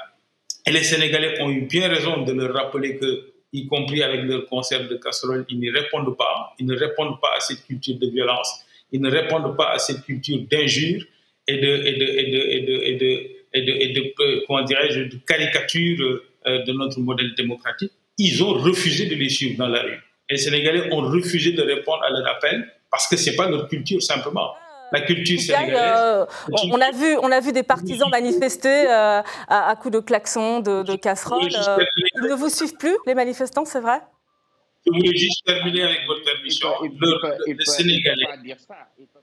Et 0.65 0.71
les 0.71 0.83
Sénégalais 0.83 1.41
ont 1.41 1.49
eu 1.49 1.61
bien 1.61 1.87
raison 1.89 2.23
de 2.23 2.31
leur 2.33 2.53
rappeler 2.53 2.97
que, 2.97 3.32
y 3.53 3.67
compris 3.67 4.01
avec 4.03 4.23
leur 4.23 4.45
concert 4.47 4.87
de 4.87 4.95
casserole, 4.95 5.45
ils 5.49 5.59
ne 5.59 5.71
répondent 5.71 6.17
pas. 6.17 6.53
Ils 6.59 6.65
ne 6.65 6.75
répondent 6.75 7.19
pas 7.21 7.29
à 7.37 7.39
cette 7.39 7.65
culture 7.65 7.95
de 7.97 8.07
violence. 8.07 8.51
Ils 8.91 8.99
ne 9.01 9.09
répondent 9.09 9.55
pas 9.55 9.71
à 9.71 9.77
cette 9.79 10.01
culture 10.03 10.39
d'injure 10.51 11.03
et 11.47 11.57
de, 11.57 11.67
et 11.67 11.93
de, 11.93 12.05
et 12.05 12.31
de, 12.31 13.43
et 13.53 13.61
de, 13.61 13.93
de 13.93 14.13
euh, 14.21 14.41
comment 14.47 14.63
de 14.63 15.25
caricature 15.25 16.21
euh, 16.47 16.63
de 16.63 16.73
notre 16.73 16.99
modèle 16.99 17.33
démocratique, 17.35 17.91
ils 18.17 18.43
ont 18.43 18.53
refusé 18.53 19.05
de 19.05 19.15
les 19.15 19.29
suivre 19.29 19.57
dans 19.57 19.67
la 19.67 19.81
rue. 19.81 19.99
Les 20.29 20.37
Sénégalais 20.37 20.91
ont 20.91 21.01
refusé 21.01 21.51
de 21.51 21.61
répondre 21.61 22.03
à 22.03 22.09
leur 22.09 22.27
appel 22.27 22.67
parce 22.89 23.07
que 23.07 23.17
ce 23.17 23.29
n'est 23.29 23.35
pas 23.35 23.49
leur 23.49 23.67
culture 23.67 24.01
simplement. 24.01 24.53
La 24.93 25.01
culture 25.01 25.39
sénégalaise. 25.39 26.27
on, 26.71 26.79
a 26.79 26.91
vu, 26.91 27.17
on 27.21 27.31
a 27.31 27.39
vu 27.39 27.51
des 27.51 27.63
partisans 27.63 28.09
manifester 28.09 28.87
à, 28.87 29.23
à, 29.47 29.75
coups 29.75 29.93
de 29.93 29.99
klaxons, 29.99 30.59
de, 30.59 30.83
de 30.83 30.95
casseroles. 30.95 31.49
ils 31.49 32.29
ne 32.29 32.35
vous 32.35 32.49
suivent 32.49 32.77
plus, 32.77 32.95
les 33.07 33.15
manifestants, 33.15 33.65
c'est 33.65 33.81
vrai? 33.81 33.99
Je 34.85 34.91
voulais 34.91 35.15
juste 35.15 35.45
terminer 35.45 35.83
avec 35.83 36.01
votre 36.07 36.23
permission. 36.23 36.69
Il 36.83 36.91
ne 36.91 37.55
peut, 37.55 37.63
Sénégalais. 37.63 38.25
Pas 38.29 38.37
dire 38.37 38.59
ça. 38.59 38.75
Il 38.97 39.03
ne 39.03 39.07
peut, 39.07 39.19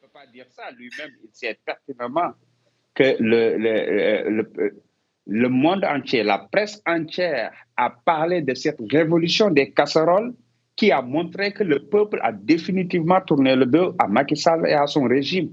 peut, 0.00 0.08
pas 0.12 0.26
dire 0.32 0.46
ça. 0.50 0.70
Lui-même, 0.72 1.10
il 1.22 1.30
sait 1.32 1.58
pertinemment 1.64 2.32
que 2.94 3.16
le, 3.20 3.56
le, 3.58 4.30
le, 4.30 4.82
le 5.26 5.48
monde 5.48 5.84
entier, 5.84 6.22
la 6.22 6.38
presse 6.38 6.82
entière 6.86 7.52
a 7.76 7.90
parlé 7.90 8.42
de 8.42 8.54
cette 8.54 8.80
révolution 8.90 9.50
des 9.50 9.70
casseroles 9.70 10.32
qui 10.76 10.90
a 10.90 11.02
montré 11.02 11.52
que 11.52 11.64
le 11.64 11.80
peuple 11.80 12.18
a 12.22 12.32
définitivement 12.32 13.20
tourné 13.20 13.54
le 13.56 13.66
dos 13.66 13.94
à 13.98 14.06
Macky 14.08 14.36
Sall 14.36 14.66
et 14.66 14.72
à 14.72 14.86
son 14.86 15.04
régime. 15.04 15.50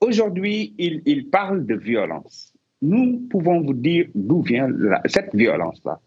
Aujourd'hui, 0.00 0.74
il, 0.78 1.28
parle 1.30 1.66
de 1.66 1.74
violence. 1.74 2.54
Nous 2.82 3.26
pouvons 3.30 3.60
vous 3.60 3.74
dire 3.74 4.06
d'où 4.14 4.42
vient 4.42 4.68
cette 5.06 5.34
violence-là. 5.34 6.00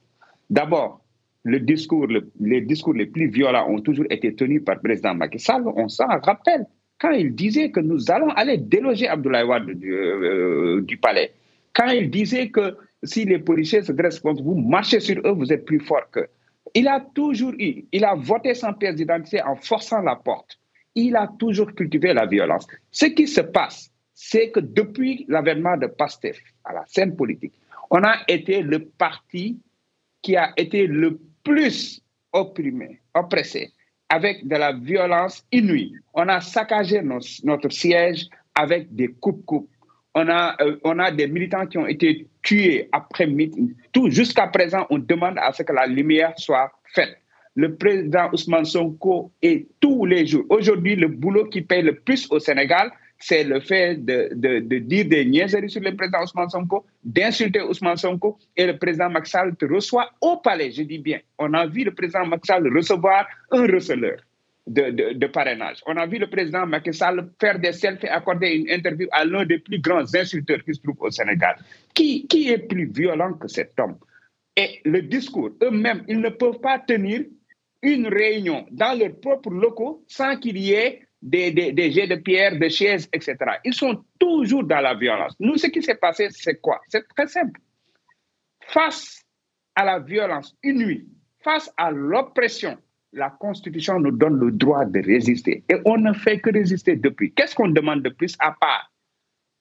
D'abord, 0.50 1.02
les 1.46 1.60
discours 1.60 2.08
les 2.08 3.06
plus 3.06 3.28
violents 3.30 3.70
ont 3.70 3.82
toujours 3.82 4.06
été 4.10 4.34
tenus 4.34 4.64
par 4.64 4.76
le 4.76 4.82
président 4.82 5.14
Macky 5.14 5.40
Sall. 5.40 5.64
On 5.76 5.88
s'en 5.90 6.08
rappelle 6.08 6.66
quand 7.00 7.12
il 7.12 7.36
disait 7.36 7.70
que 7.70 7.82
nous 7.82 8.10
allons 8.10 8.30
aller 8.30 8.58
déloger 8.58 9.08
Abdoulaye 9.08 9.44
Wade 9.44 9.66
du, 9.72 9.94
euh, 9.94 10.86
palais. 11.02 11.34
Quand 11.74 11.90
il 11.90 12.10
disait 12.10 12.50
que 12.50 12.78
si 13.04 13.26
les 13.26 13.40
policiers 13.40 13.84
se 13.84 13.92
dressent 13.92 14.22
contre 14.22 14.42
vous, 14.42 14.56
marchez 14.56 15.00
sur 15.02 15.18
eux, 15.26 15.32
vous 15.34 15.52
êtes 15.52 15.66
plus 15.66 15.80
fort 15.82 16.10
qu'eux. 16.12 16.28
Il 16.74 16.88
a 16.88 17.00
toujours 17.14 17.54
eu, 17.60 17.86
il 17.92 18.06
a 18.06 18.16
voté 18.16 18.54
sans 18.54 18.74
pièce 18.74 18.96
d'identité 18.96 19.42
en 19.42 19.56
forçant 19.56 20.02
la 20.02 20.16
porte. 20.16 20.60
Il 20.96 21.16
a 21.16 21.28
toujours 21.40 21.74
cultivé 21.74 22.14
la 22.14 22.26
violence. 22.26 22.68
Ce 22.92 23.06
qui 23.06 23.28
se 23.28 23.42
passe, 23.42 23.92
c'est 24.14 24.52
que 24.52 24.60
depuis 24.60 25.26
l'avènement 25.28 25.78
de 25.78 25.88
PASTEF 25.88 26.40
à 26.64 26.74
la 26.74 26.84
scène 26.86 27.16
politique, 27.16 27.54
on 27.90 28.04
a 28.04 28.18
été 28.28 28.62
le 28.62 28.86
parti 28.86 29.60
qui 30.22 30.36
a 30.36 30.54
été 30.58 30.88
le 30.88 31.20
plus 31.44 32.02
opprimé, 32.32 33.02
oppressé, 33.14 33.72
avec 34.10 34.48
de 34.48 34.56
la 34.56 34.74
violence 34.74 35.46
inouïe. 35.52 35.94
On 36.14 36.28
a 36.28 36.40
saccagé 36.40 37.02
notre 37.44 37.70
siège 37.70 38.28
avec 38.56 38.94
des 38.96 39.08
coupes-coupes. 39.08 39.70
On 40.16 40.28
a, 40.30 40.56
euh, 40.62 40.78
on 40.84 41.00
a 41.00 41.12
des 41.12 41.28
militants 41.28 41.66
qui 41.66 41.78
ont 41.78 41.88
été 41.88 42.28
tués 42.42 42.88
après 42.92 43.28
tout 43.92 44.10
jusqu'à 44.10 44.48
présent 44.48 44.86
on 44.90 45.00
demande 45.00 45.38
à 45.40 45.52
ce 45.54 45.64
que 45.64 45.74
la 45.74 45.88
lumière 45.88 46.34
soit 46.38 46.72
faite. 46.94 47.18
Le 47.56 47.76
président 47.76 48.30
Ousmane 48.32 48.66
Sonko 48.66 49.32
est 49.42 49.68
tous 49.80 50.06
les 50.06 50.26
jours. 50.28 50.46
Aujourd'hui 50.50 50.96
le 50.96 51.08
boulot 51.08 51.46
qui 51.46 51.62
paye 51.62 51.82
le 51.82 51.96
plus 51.96 52.28
au 52.32 52.40
Sénégal 52.40 52.92
c'est 53.20 53.46
le 53.46 53.62
fait 53.62 53.96
de, 54.04 54.30
de, 54.34 54.60
de, 54.60 54.78
dire 54.80 55.06
des 55.06 55.24
niaiseries 55.24 55.70
sur 55.70 55.82
le 55.82 55.96
président 55.96 56.24
Ousmane 56.24 56.50
Sonko, 56.50 56.86
d'insulter 57.06 57.62
Ousmane 57.62 57.96
Sonko, 57.96 58.38
et 58.58 58.66
le 58.66 58.78
président 58.78 59.10
Maxal 59.10 59.56
te 59.56 59.64
reçoit 59.66 60.10
au 60.20 60.38
palais, 60.38 60.72
je 60.72 60.84
dis 60.84 60.98
bien. 60.98 61.20
On 61.40 61.54
a 61.54 61.66
vu 61.66 61.86
le 61.86 61.92
président 61.94 62.26
Maxal 62.26 62.68
recevoir 62.76 63.26
un 63.52 63.66
receleur 63.66 64.18
de, 64.66 65.14
de, 65.14 65.28
parrainage. 65.28 65.82
On 65.86 65.98
a 65.98 66.06
vu 66.06 66.18
le 66.18 66.28
président 66.30 66.66
Macky 66.66 66.94
Sall 66.94 67.30
faire 67.40 67.60
des 67.60 67.74
selfies, 67.74 68.08
accorder 68.08 68.48
une 68.50 68.70
interview 68.70 69.08
à 69.12 69.26
l'un 69.26 69.46
des 69.46 69.60
plus 69.60 69.80
grands 69.80 70.06
insulteurs 70.16 70.64
qui 70.64 70.74
se 70.74 70.82
trouve 70.82 70.96
au 71.02 71.12
Sénégal. 71.12 71.58
Qui, 71.94 72.26
qui 72.28 72.50
est 72.50 72.60
plus 72.60 72.86
violent 72.90 73.34
que 73.34 73.48
cet 73.48 73.78
homme? 73.80 73.98
Et 74.56 74.82
le 74.86 75.02
discours, 75.02 75.50
eux-mêmes, 75.62 76.06
ils 76.08 76.20
ne 76.20 76.30
peuvent 76.30 76.60
pas 76.62 76.80
tenir 76.80 77.24
une 77.82 78.08
réunion 78.08 78.66
dans 78.72 78.98
leurs 78.98 79.20
propres 79.20 79.50
locaux 79.50 80.04
sans 80.08 80.38
qu'il 80.38 80.58
y 80.58 80.72
ait 80.74 81.02
des, 81.22 81.52
des, 81.52 81.92
jets 81.92 82.08
de 82.08 82.16
pierre, 82.16 82.58
des 82.58 82.70
chaises, 82.70 83.10
etc. 83.14 83.36
Ils 83.66 83.74
sont 83.74 84.04
toujours 84.20 84.64
dans 84.64 84.82
la 84.82 84.94
violence. 84.94 85.36
Nous, 85.40 85.58
ce 85.58 85.68
qui 85.68 85.82
s'est 85.82 85.96
passé, 85.96 86.28
c'est 86.32 86.60
quoi? 86.62 86.82
C'est 86.88 87.08
très 87.10 87.28
simple. 87.28 87.60
Face 88.68 89.26
à 89.76 89.84
la 89.86 90.00
violence 90.00 90.56
inouïe, 90.64 91.08
face 91.44 91.72
à 91.78 91.92
l'oppression 91.92 92.78
la 93.14 93.30
Constitution 93.30 94.00
nous 94.00 94.12
donne 94.12 94.40
le 94.40 94.52
droit 94.52 94.86
de 94.86 95.00
résister. 95.00 95.64
Et 95.70 95.76
on 95.86 95.98
ne 95.98 96.14
fait 96.14 96.40
que 96.40 96.52
résister 96.52 96.96
depuis. 96.96 97.32
Qu'est-ce 97.34 97.56
qu'on 97.56 97.70
demande 97.70 98.02
de 98.02 98.10
plus 98.10 98.36
à 98.40 98.52
part 98.52 98.92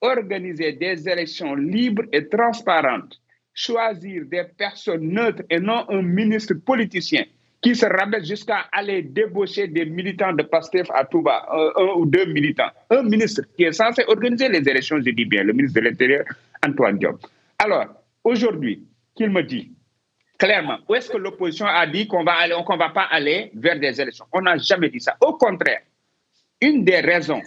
organiser 0.02 0.72
des 0.72 1.08
élections 1.08 1.54
libres 1.54 2.02
et 2.12 2.28
transparentes, 2.28 3.20
choisir 3.54 4.24
des 4.26 4.44
personnes 4.58 5.08
neutres 5.08 5.44
et 5.48 5.60
non 5.60 5.84
un 5.88 6.02
ministre 6.02 6.54
politicien 6.54 7.24
qui 7.60 7.76
se 7.76 7.86
rabaisse 7.86 8.26
jusqu'à 8.26 8.66
aller 8.72 9.02
débaucher 9.02 9.68
des 9.68 9.84
militants 9.84 10.32
de 10.32 10.42
PASTEF 10.42 10.90
à 10.92 11.04
Touba, 11.04 11.46
un, 11.48 11.70
un, 11.80 11.92
ou 11.94 12.06
deux 12.06 12.24
militants. 12.24 12.70
Un 12.90 13.04
ministre 13.04 13.42
qui 13.56 13.62
est 13.62 13.72
censé 13.72 14.02
organiser 14.08 14.48
les 14.48 14.68
élections, 14.68 14.96
je 14.96 15.10
dis 15.10 15.24
bien, 15.24 15.44
le 15.44 15.52
ministre 15.52 15.80
de 15.80 15.86
l'Intérieur, 15.86 16.24
Antoine 16.66 16.98
Diop. 16.98 17.24
Alors, 17.60 17.86
aujourd'hui, 18.24 18.84
qu'il 19.14 19.30
me 19.30 19.42
dit, 19.44 19.70
clairement, 20.42 20.78
où 20.88 20.94
est-ce 20.96 21.08
que 21.08 21.16
l'opposition 21.18 21.66
a 21.66 21.86
dit 21.86 22.08
qu'on 22.08 22.24
va 22.24 22.32
aller, 22.32 22.56
qu'on 22.66 22.76
va 22.76 22.88
pas 22.88 23.06
aller 23.12 23.52
vers 23.54 23.78
des 23.78 24.00
élections? 24.00 24.24
On 24.32 24.40
n'a 24.40 24.56
jamais 24.56 24.88
dit 24.88 24.98
ça. 24.98 25.16
Au 25.20 25.34
contraire, 25.34 25.82
une 26.60 26.84
des 26.84 26.98
raisons 26.98 27.40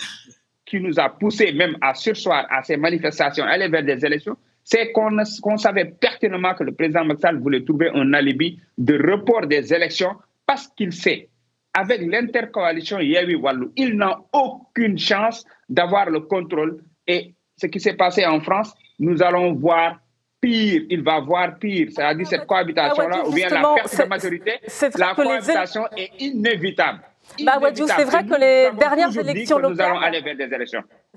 qui 0.66 0.80
nous 0.80 0.98
a 0.98 1.10
poussé 1.10 1.52
même 1.52 1.76
à 1.82 1.94
sursoir 1.94 2.48
à 2.50 2.64
ces 2.64 2.78
manifestations, 2.78 3.44
aller 3.44 3.68
vers 3.68 3.84
des 3.84 4.06
élections, 4.06 4.38
c'est 4.64 4.94
qu'on 4.94 5.58
savait 5.58 5.86
pertinemment 5.86 6.54
que 6.56 6.64
le 6.64 6.74
président 6.74 7.04
Maxal 7.04 7.38
voulait 7.40 7.66
trouver 7.66 7.90
un 7.94 8.14
alibi 8.14 8.60
de 8.78 8.98
report 9.12 9.46
des 9.46 9.74
élections 9.74 10.16
parce 10.46 10.68
qu'il 10.70 10.94
sait, 10.94 11.28
avec 11.74 12.00
l'intercoalition 12.02 13.00
Yewi 13.00 13.36
Wallou, 13.36 13.74
il 13.76 13.98
n'a 13.98 14.20
aucune 14.32 14.98
chance 14.98 15.46
d'avoir 15.68 16.10
le 16.10 16.22
contrôle. 16.22 16.82
Et 17.06 17.34
ce 17.58 17.68
qui 17.68 17.82
s'est 17.82 17.96
passé 17.96 18.26
en 18.26 18.40
France, 18.40 18.74
nous 19.00 19.22
allons 19.22 19.54
voir 19.54 20.00
pire, 20.42 20.84
il 20.90 21.04
va 21.04 21.20
voir 21.20 21.58
pire. 21.58 21.88
C'est-à-dire 21.94 22.28
cette 22.28 22.46
cohabitation-là, 22.46 23.24
ou 23.28 23.32
bien 23.34 23.50
la 23.50 23.62
perte 23.76 23.98
de 23.98 24.04
majorité, 24.06 24.54
la 24.98 25.14
cohabitation 25.16 25.88
est 25.98 26.12
inévitable. 26.20 27.00
Bah, 27.44 27.60
c'est 27.74 28.06
vrai 28.06 28.24
que 28.26 28.40
les 28.40 28.70
dernières 28.78 29.18
élections 29.18 29.58
locales. 29.58 29.98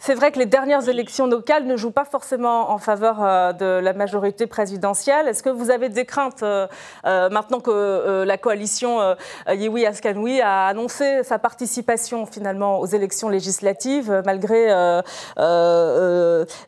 C'est 0.01 0.15
vrai 0.15 0.33
que 0.33 0.39
les 0.39 0.47
dernières 0.47 0.89
élections 0.89 1.27
locales 1.27 1.67
ne 1.67 1.77
jouent 1.77 1.91
pas 1.91 2.05
forcément 2.05 2.71
en 2.71 2.79
faveur 2.79 3.23
euh, 3.23 3.53
de 3.53 3.81
la 3.83 3.93
majorité 3.93 4.47
présidentielle. 4.47 5.29
Est-ce 5.29 5.43
que 5.43 5.51
vous 5.51 5.71
avez 5.71 5.89
des 5.89 6.05
craintes 6.05 6.43
euh, 6.43 6.67
euh, 7.05 7.29
maintenant 7.31 7.61
que 7.61 8.23
la 8.25 8.39
coalition 8.39 9.17
Yewi 9.49 9.87
Askanoui 9.87 10.41
a 10.41 10.67
annoncé 10.67 11.23
sa 11.25 11.39
participation 11.39 12.27
finalement 12.27 12.81
aux 12.81 12.87
élections 12.87 13.29
législatives 13.29 14.23
malgré 14.25 14.69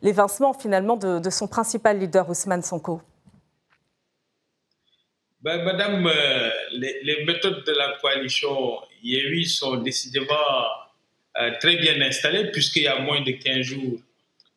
l'évincement 0.01 0.53
finalement 0.53 0.97
de, 0.97 1.19
de 1.19 1.29
son 1.29 1.47
principal 1.47 1.97
leader 1.99 2.29
Ousmane 2.29 2.63
Sonko? 2.63 3.01
Ben, 5.41 5.63
Madame, 5.63 6.05
euh, 6.05 6.49
les, 6.71 7.23
méthodes 7.25 7.65
de 7.65 7.71
la 7.71 7.97
coalition 7.99 8.79
Yewi 9.01 9.47
sont 9.47 9.77
décidément 9.77 10.35
euh, 11.39 11.51
très 11.59 11.77
bien 11.77 11.99
installées, 12.01 12.51
puisqu'il 12.51 12.83
y 12.83 12.87
a 12.87 12.99
moins 12.99 13.21
de 13.21 13.31
15 13.31 13.61
jours, 13.61 13.99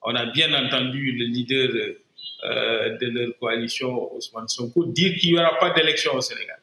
on 0.02 0.14
a 0.14 0.26
bien 0.26 0.52
entendu 0.52 1.12
le 1.12 1.26
leader 1.26 1.68
euh, 2.44 2.98
de 2.98 3.06
leur 3.06 3.38
coalition, 3.38 4.14
Ousmane 4.14 4.48
Sonko, 4.48 4.84
dire 4.86 5.14
qu'il 5.16 5.32
n'y 5.32 5.38
aura 5.38 5.58
pas 5.58 5.70
d'élection 5.70 6.14
au 6.14 6.20
Sénégal. 6.20 6.58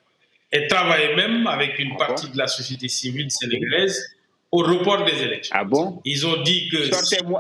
Et 0.51 0.67
travailler 0.67 1.15
même 1.15 1.47
avec 1.47 1.79
une 1.79 1.93
ah 1.95 2.05
partie 2.07 2.29
de 2.29 2.37
la 2.37 2.47
société 2.47 2.87
civile 2.87 3.31
sénégalaise 3.31 4.15
au 4.51 4.59
report 4.59 5.05
des 5.05 5.23
élections. 5.23 5.55
Ah 5.57 5.63
bon? 5.63 6.01
Ils 6.03 6.27
ont 6.27 6.41
dit 6.43 6.69
que... 6.69 6.91
Sortez-moi, 6.93 7.39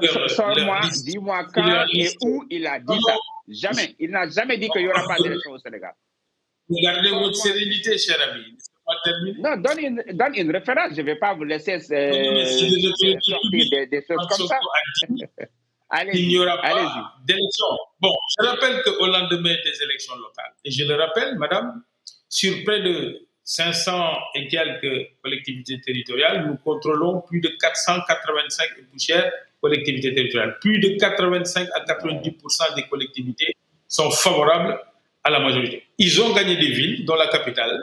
dis-moi 1.03 1.45
quand 1.53 1.85
et 1.93 2.09
où 2.21 2.45
il 2.49 2.65
a 2.65 2.79
dit 2.79 2.99
ça. 3.05 3.15
Jamais. 3.49 3.95
Il 3.99 4.11
n'a 4.11 4.29
jamais 4.29 4.57
dit 4.57 4.69
qu'il 4.69 4.83
n'y 4.83 4.87
aura 4.89 5.05
pas 5.05 5.17
d'élection 5.21 5.51
au 5.51 5.57
Sénégal. 5.59 5.93
Gardez 6.69 7.09
votre 7.09 7.35
sérénité, 7.35 7.97
cher 7.97 8.17
ami. 8.31 8.57
Non, 9.39 9.57
donne 9.57 9.79
une, 9.79 10.03
donne 10.13 10.35
une 10.35 10.51
référence. 10.51 10.93
Je 10.95 11.01
ne 11.01 11.05
vais 11.05 11.15
pas 11.15 11.33
vous 11.33 11.43
laisser 11.43 11.73
euh, 11.91 12.45
sortir 12.45 13.39
des, 13.51 13.87
des, 13.87 14.03
choses 14.07 14.27
comme 14.29 14.47
ça. 14.47 14.59
Il 16.13 16.27
n'y 16.29 16.39
aura 16.39 16.61
pas 16.61 17.13
d'élection. 17.25 17.65
Bon, 17.99 18.13
je 18.39 18.45
rappelle 18.45 18.81
qu'au 18.83 19.07
lendemain 19.07 19.55
des 19.63 19.83
élections 19.83 20.15
locales, 20.15 20.53
et 20.63 20.71
je 20.71 20.85
le 20.85 20.95
rappelle, 20.95 21.37
madame, 21.37 21.83
sur 22.29 22.63
près 22.63 22.81
de 22.81 23.27
500 23.43 24.13
et 24.35 24.47
quelques 24.47 25.09
collectivités 25.21 25.81
territoriales, 25.81 26.47
nous 26.47 26.55
contrôlons 26.57 27.21
plus 27.21 27.41
de 27.41 27.49
485 27.49 28.69
et 28.79 28.81
poussières 28.83 29.31
collectivités 29.61 30.13
territoriales. 30.13 30.57
Plus 30.61 30.79
de 30.79 30.97
85 30.97 31.67
à 31.75 31.83
90% 31.83 32.75
des 32.75 32.83
collectivités 32.83 33.55
sont 33.87 34.09
favorables 34.09 34.79
à 35.23 35.29
la 35.29 35.39
majorité. 35.39 35.83
Ils 35.97 36.21
ont 36.21 36.33
gagné 36.33 36.55
des 36.55 36.71
villes, 36.71 37.05
dont 37.05 37.15
la 37.15 37.27
capitale, 37.27 37.77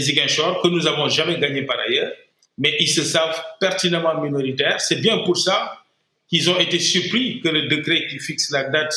Ziguinchor, 0.00 0.62
que 0.62 0.68
nous 0.68 0.82
n'avons 0.82 1.08
jamais 1.08 1.38
gagné 1.38 1.62
par 1.62 1.78
ailleurs, 1.78 2.12
mais 2.56 2.76
ils 2.80 2.88
se 2.88 3.02
savent 3.02 3.40
pertinemment 3.60 4.20
minoritaires. 4.20 4.80
C'est 4.80 5.00
bien 5.00 5.18
pour 5.18 5.36
ça 5.36 5.82
qu'ils 6.28 6.50
ont 6.50 6.58
été 6.58 6.78
surpris 6.78 7.40
que 7.40 7.48
le 7.48 7.68
décret 7.68 8.06
qui 8.08 8.18
fixe 8.18 8.50
la 8.50 8.64
date 8.64 8.94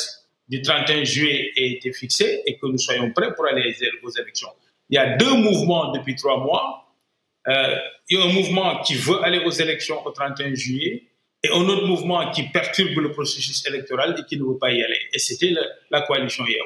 du 0.49 0.61
31 0.61 1.03
juillet 1.03 1.53
ait 1.55 1.71
été 1.71 1.93
fixé 1.93 2.41
et 2.45 2.57
que 2.57 2.65
nous 2.65 2.77
soyons 2.77 3.11
prêts 3.11 3.33
pour 3.33 3.47
aller 3.47 3.73
aux 4.03 4.11
élections. 4.11 4.49
Il 4.89 4.95
y 4.95 4.97
a 4.97 5.15
deux 5.15 5.33
mouvements 5.35 5.91
depuis 5.93 6.15
trois 6.15 6.37
mois. 6.37 6.93
Euh, 7.47 7.75
il 8.09 8.19
y 8.19 8.21
a 8.21 8.25
un 8.25 8.33
mouvement 8.33 8.81
qui 8.81 8.95
veut 8.95 9.23
aller 9.23 9.39
aux 9.39 9.51
élections 9.51 10.05
au 10.05 10.11
31 10.11 10.53
juillet 10.53 11.03
et 11.43 11.49
un 11.49 11.61
autre 11.61 11.87
mouvement 11.87 12.29
qui 12.31 12.43
perturbe 12.43 12.99
le 12.99 13.11
processus 13.11 13.65
électoral 13.65 14.15
et 14.19 14.25
qui 14.25 14.37
ne 14.37 14.43
veut 14.43 14.57
pas 14.57 14.71
y 14.71 14.83
aller. 14.83 14.99
Et 15.13 15.19
c'était 15.19 15.53
la, 15.89 16.01
coalition 16.01 16.45
hier. 16.45 16.63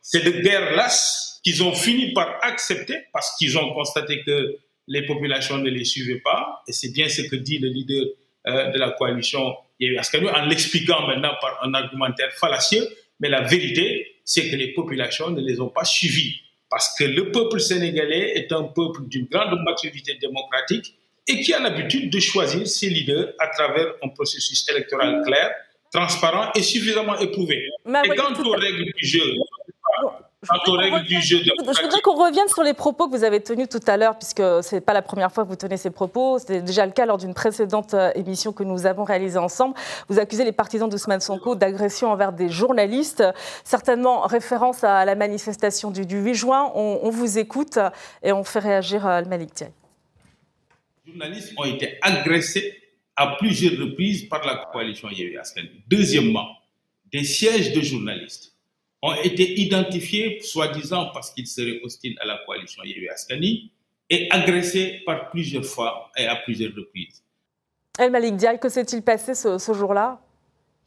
C'est 0.00 0.24
de 0.24 0.30
guerre 0.30 0.76
lasse 0.76 1.33
qu'ils 1.44 1.62
ont 1.62 1.74
fini 1.74 2.12
par 2.12 2.38
accepter 2.42 2.96
parce 3.12 3.36
qu'ils 3.36 3.56
ont 3.58 3.72
constaté 3.74 4.22
que 4.22 4.56
les 4.88 5.06
populations 5.06 5.58
ne 5.58 5.70
les 5.70 5.84
suivaient 5.84 6.20
pas. 6.20 6.62
Et 6.66 6.72
c'est 6.72 6.92
bien 6.92 7.08
ce 7.08 7.22
que 7.22 7.36
dit 7.36 7.58
le 7.58 7.68
leader 7.68 8.06
euh, 8.46 8.70
de 8.70 8.78
la 8.78 8.90
coalition 8.90 9.54
en 9.80 10.46
l'expliquant 10.46 11.06
maintenant 11.06 11.34
par 11.40 11.62
un 11.62 11.74
argumentaire 11.74 12.32
fallacieux. 12.32 12.86
Mais 13.20 13.28
la 13.28 13.42
vérité, 13.42 14.16
c'est 14.24 14.50
que 14.50 14.56
les 14.56 14.72
populations 14.72 15.30
ne 15.30 15.40
les 15.40 15.60
ont 15.60 15.68
pas 15.68 15.84
suivis. 15.84 16.40
Parce 16.70 16.94
que 16.98 17.04
le 17.04 17.30
peuple 17.30 17.60
sénégalais 17.60 18.32
est 18.36 18.50
un 18.52 18.64
peuple 18.64 19.06
d'une 19.06 19.26
grande 19.26 19.60
maturité 19.64 20.14
démocratique 20.20 20.94
et 21.28 21.40
qui 21.40 21.52
a 21.54 21.60
l'habitude 21.60 22.10
de 22.10 22.20
choisir 22.20 22.66
ses 22.66 22.88
leaders 22.88 23.32
à 23.38 23.48
travers 23.48 23.94
un 24.02 24.08
processus 24.08 24.68
électoral 24.68 25.22
clair, 25.24 25.52
transparent 25.92 26.50
et 26.54 26.62
suffisamment 26.62 27.18
éprouvé. 27.18 27.68
et 27.86 28.08
quant 28.16 28.34
aux 28.42 28.52
règles 28.52 28.92
du 28.96 29.06
jeu, 29.06 29.22
je 30.44 31.82
voudrais 31.82 32.00
qu'on 32.02 32.14
revienne 32.14 32.48
sur 32.48 32.62
les 32.62 32.74
propos 32.74 33.08
que 33.08 33.16
vous 33.16 33.24
avez 33.24 33.40
tenus 33.40 33.68
tout 33.68 33.80
à 33.86 33.96
l'heure, 33.96 34.16
puisque 34.18 34.38
ce 34.38 34.74
n'est 34.74 34.80
pas 34.80 34.92
la 34.92 35.02
première 35.02 35.32
fois 35.32 35.44
que 35.44 35.48
vous 35.48 35.56
tenez 35.56 35.76
ces 35.76 35.90
propos. 35.90 36.38
C'était 36.38 36.62
déjà 36.62 36.86
le 36.86 36.92
cas 36.92 37.06
lors 37.06 37.18
d'une 37.18 37.34
précédente 37.34 37.94
euh, 37.94 38.10
émission 38.14 38.52
que 38.52 38.62
nous 38.62 38.86
avons 38.86 39.04
réalisée 39.04 39.38
ensemble. 39.38 39.74
Vous 40.08 40.18
accusez 40.18 40.44
les 40.44 40.52
partisans 40.52 40.88
d'Ousmane 40.88 41.20
Sonko 41.20 41.54
d'agression 41.54 42.10
envers 42.10 42.32
des 42.32 42.48
journalistes, 42.48 43.24
certainement 43.64 44.22
référence 44.22 44.84
à 44.84 45.04
la 45.04 45.14
manifestation 45.14 45.90
du, 45.90 46.04
8 46.04 46.34
juin. 46.34 46.72
On, 46.74 47.10
vous 47.10 47.38
écoute 47.38 47.78
et 48.22 48.32
on 48.32 48.44
fait 48.44 48.58
réagir 48.58 49.06
euh, 49.06 49.18
Al-Malik 49.18 49.64
Les 51.06 51.12
journalistes 51.12 51.52
ont 51.56 51.64
été 51.64 51.98
agressés 52.02 52.80
à 53.16 53.36
plusieurs 53.36 53.78
reprises 53.78 54.28
par 54.28 54.44
la 54.44 54.68
coalition 54.72 55.08
Yévi 55.10 55.36
Deuxièmement, 55.86 56.48
des 57.12 57.24
sièges 57.24 57.72
de 57.72 57.80
journalistes 57.80 58.53
ont 59.04 59.14
été 59.22 59.60
identifiés, 59.60 60.40
soi-disant 60.40 61.10
parce 61.12 61.30
qu'ils 61.30 61.46
seraient 61.46 61.78
hostiles 61.82 62.16
à 62.22 62.26
la 62.26 62.40
coalition 62.46 62.82
Yévé 62.84 63.10
Askani, 63.10 63.70
et 64.08 64.28
agressés 64.30 65.02
par 65.04 65.28
plusieurs 65.30 65.64
fois 65.64 66.10
et 66.16 66.26
à 66.26 66.36
plusieurs 66.36 66.74
reprises. 66.74 67.22
El 67.98 68.10
Malik 68.10 68.36
Diaye, 68.36 68.58
que 68.58 68.70
s'est-il 68.70 69.02
passé 69.02 69.34
ce, 69.34 69.72
jour-là, 69.74 70.20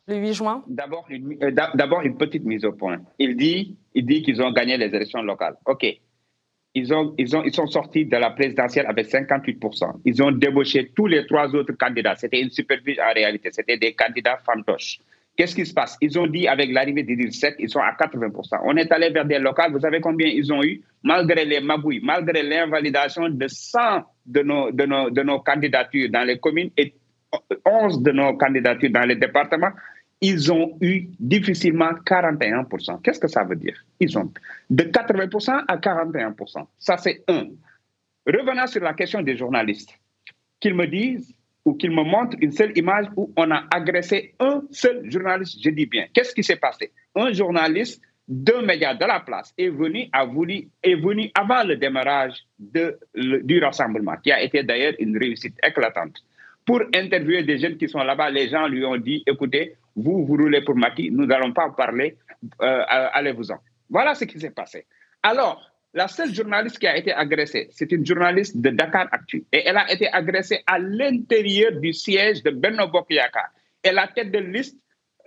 le 0.08 0.16
8 0.16 0.34
juin? 0.34 0.64
D'abord 0.68 1.06
une, 1.10 1.38
euh, 1.44 1.52
d'abord 1.52 2.02
une 2.02 2.18
petite 2.18 2.44
mise 2.44 2.66
au 2.66 2.72
point. 2.72 2.98
Il 3.20 3.38
dit, 3.38 3.78
il 3.94 4.06
dit 4.06 4.24
qu'ils 4.24 4.42
ont 4.42 4.52
gagné 4.52 4.78
les 4.78 4.94
élections 4.96 5.22
locales. 5.22 5.56
OK. 5.66 5.86
Ils, 6.74 6.94
ont, 6.94 7.14
ils, 7.20 7.36
ont, 7.36 7.44
ils 7.44 7.54
sont 7.54 7.68
sortis 7.68 8.06
de 8.06 8.18
la 8.18 8.32
présidentielle 8.32 8.88
avec 8.88 9.08
58%. 9.08 10.02
Ils 10.06 10.24
ont 10.24 10.32
débauché 10.32 10.92
tous 10.96 11.06
les 11.06 11.26
trois 11.28 11.54
autres 11.56 11.74
candidats. 11.74 12.16
C'était 12.16 12.42
une 12.42 12.50
supervision 12.50 13.04
en 13.04 13.14
réalité. 13.14 13.50
C'était 13.52 13.78
des 13.78 13.94
candidats 13.94 14.38
fantoches. 14.44 15.00
Qu'est-ce 15.38 15.56
qui 15.56 15.68
se 15.68 15.74
passe? 15.74 15.98
Ils 16.02 16.18
ont 16.18 16.26
dit 16.26 16.48
avec 16.48 16.72
l'arrivée 16.72 17.04
des 17.04 17.32
7, 17.32 17.58
ils 17.60 17.70
sont 17.70 17.80
à 17.80 17.92
80%. 17.92 18.60
On 18.64 18.76
est 18.76 18.92
allé 18.92 19.12
vers 19.12 19.24
des 19.24 19.38
locales, 19.38 19.72
vous 19.72 19.80
savez 19.80 20.02
combien 20.02 20.28
ils 20.28 20.52
ont 20.52 20.64
eu? 20.64 20.82
Malgré 21.04 21.46
les 21.46 21.62
magouilles, 21.62 22.02
malgré 22.04 22.42
l'invalidation 22.42 23.30
de 23.30 23.48
100 23.48 23.80
de 24.26 24.42
nos, 24.42 24.72
de, 24.72 24.86
nos, 24.86 25.12
de 25.12 25.22
nos 25.22 25.40
candidatures 25.42 26.10
dans 26.10 26.24
les 26.24 26.40
communes 26.40 26.72
et 26.76 26.96
11 27.64 28.02
de 28.02 28.12
nos 28.12 28.36
candidatures 28.36 28.90
dans 28.90 29.06
les 29.06 29.16
départements, 29.16 29.72
ils 30.22 30.52
ont 30.52 30.76
eu 30.82 31.10
difficilement 31.20 31.92
41%. 32.04 33.02
Qu'est-ce 33.04 33.20
que 33.20 33.28
ça 33.28 33.44
veut 33.44 33.56
dire? 33.56 33.78
Ils 34.00 34.18
ont 34.18 34.32
de 34.72 34.84
80% 34.86 35.66
à 35.68 35.78
41%. 35.78 36.66
Ça, 36.80 36.98
c'est 36.98 37.24
un. 37.28 37.50
Revenons 38.26 38.66
sur 38.66 38.82
la 38.82 38.94
question 38.96 39.22
des 39.22 39.38
journalistes. 39.38 39.94
Qu'ils 40.60 40.74
me 40.74 40.88
disent 40.88 41.37
ou 41.68 41.74
qu'il 41.74 41.92
me 41.92 42.02
montre 42.02 42.38
une 42.40 42.54
seule 42.54 42.72
image 42.78 43.08
où 43.18 43.34
on 43.36 43.52
a 43.52 43.66
agressé 43.72 44.34
un 44.40 44.62
seul 44.72 45.12
journaliste, 45.12 45.60
je 45.62 45.70
dis 45.70 45.86
bien. 45.86 46.06
Qu'est-ce 46.14 46.34
qui 46.34 46.42
s'est 46.42 46.56
passé? 46.56 46.94
Un 47.14 47.34
journaliste 47.34 48.02
d'un 48.26 48.62
média 48.62 48.96
de 48.96 49.04
la 49.04 49.20
place 49.20 49.54
est 49.58 49.68
venu, 49.68 50.08
a 50.14 50.24
voulu, 50.24 50.70
est 50.82 50.96
venu 50.96 51.30
avant 51.36 51.66
le 51.66 51.76
démarrage 51.76 52.36
du 52.58 53.60
rassemblement, 53.60 54.16
qui 54.24 54.32
a 54.32 54.42
été 54.42 54.64
d'ailleurs 54.64 54.94
une 55.00 55.18
réussite 55.18 55.58
éclatante. 55.62 56.24
Pour 56.66 56.84
interviewer 56.96 57.44
des 57.44 57.58
jeunes 57.58 57.76
qui 57.76 57.90
sont 57.90 58.00
là-bas, 58.00 58.30
les 58.30 58.48
gens 58.48 58.70
lui 58.70 58.86
ont 58.86 58.96
dit, 58.96 59.24
écoutez, 59.28 59.76
vous, 59.94 60.26
vous 60.26 60.38
roulez 60.38 60.62
pour 60.62 60.78
Maki, 60.78 61.12
nous 61.12 61.26
n'allons 61.26 61.52
pas 61.52 61.70
parler, 61.72 62.16
euh, 62.62 62.84
allez-vous-en. 62.88 63.58
Voilà 63.90 64.16
ce 64.16 64.24
qui 64.24 64.40
s'est 64.40 64.52
passé. 64.52 64.86
Alors, 65.22 65.70
la 65.98 66.08
seule 66.08 66.32
journaliste 66.32 66.78
qui 66.78 66.86
a 66.86 66.96
été 66.96 67.12
agressée, 67.12 67.70
c'est 67.72 67.92
une 67.92 68.06
journaliste 68.06 68.56
de 68.62 68.70
Dakar 68.70 69.08
Actu. 69.12 69.44
Et 69.52 69.64
elle 69.66 69.78
a 69.78 69.92
été 69.92 70.08
agressée 70.14 70.60
à 70.68 70.78
l'intérieur 70.78 71.72
du 71.82 71.92
siège 71.92 72.44
de 72.44 72.52
Benno 72.52 72.88
Bokyaka. 72.88 73.46
Et 73.84 73.92
la 73.92 74.06
tête 74.08 74.32
de 74.32 74.38
liste, 74.38 74.78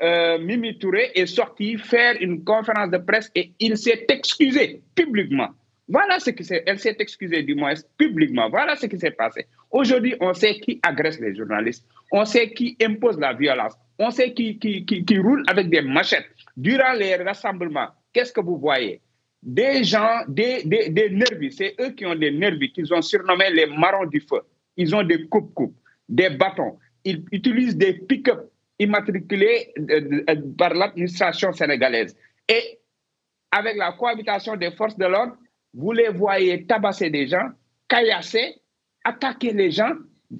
euh, 0.00 0.38
Mimi 0.38 0.78
Touré, 0.78 1.10
est 1.16 1.26
sortie 1.26 1.76
faire 1.76 2.14
une 2.20 2.44
conférence 2.44 2.88
de 2.88 2.98
presse 2.98 3.32
et 3.34 3.50
il 3.58 3.76
s'est 3.76 4.06
excusé 4.08 4.80
publiquement. 4.94 5.48
Voilà 5.88 6.20
ce 6.20 6.30
qui 6.30 6.44
s'est, 6.44 6.62
elle 6.64 6.78
s'est 6.78 6.96
excusée 7.00 7.42
du 7.42 7.56
moins 7.56 7.74
publiquement. 7.98 8.48
Voilà 8.48 8.76
ce 8.76 8.86
qui 8.86 8.96
s'est 8.96 9.10
passé. 9.10 9.46
Aujourd'hui, 9.72 10.14
on 10.20 10.32
sait 10.34 10.54
qui 10.60 10.78
agresse 10.84 11.18
les 11.18 11.34
journalistes. 11.34 11.84
On 12.12 12.24
sait 12.24 12.50
qui 12.52 12.76
impose 12.80 13.18
la 13.18 13.32
violence. 13.32 13.74
On 13.98 14.10
sait 14.12 14.32
qui, 14.32 14.56
qui 14.56 15.18
roule 15.18 15.42
avec 15.48 15.68
des 15.68 15.82
machettes. 15.82 16.26
Durant 16.56 16.92
les 16.92 17.16
rassemblements, 17.16 17.88
qu'est-ce 18.12 18.32
que 18.32 18.40
vous 18.40 18.56
voyez? 18.56 19.00
Des 19.42 19.84
gens, 19.84 20.22
des, 20.28 20.62
des, 20.64 20.90
des 20.90 21.10
nervis, 21.10 21.52
c'est 21.52 21.74
eux 21.80 21.90
qui 21.90 22.04
ont 22.04 22.14
des 22.14 22.30
nervis, 22.30 22.72
qu'ils 22.72 22.92
ont 22.92 23.02
surnommés 23.02 23.50
les 23.50 23.66
marrons 23.66 24.06
du 24.06 24.20
feu. 24.20 24.40
Ils 24.76 24.94
ont 24.94 25.02
des 25.02 25.26
coupes-coupes, 25.26 25.76
des 26.08 26.30
bâtons. 26.30 26.78
Ils 27.04 27.24
utilisent 27.32 27.76
des 27.76 27.94
pick-up 27.94 28.50
immatriculés 28.78 29.72
euh, 29.78 30.22
euh, 30.28 30.36
par 30.58 30.74
l'administration 30.74 31.52
sénégalaise. 31.52 32.16
Et 32.48 32.78
avec 33.50 33.76
la 33.76 33.92
cohabitation 33.92 34.56
des 34.56 34.70
forces 34.72 34.96
de 34.96 35.06
l'ordre, 35.06 35.36
vous 35.72 35.92
les 35.92 36.08
voyez 36.08 36.66
tabasser 36.66 37.10
des 37.10 37.26
gens, 37.26 37.48
caillasser, 37.88 38.56
attaquer 39.04 39.52
les 39.52 39.70
gens 39.70 39.92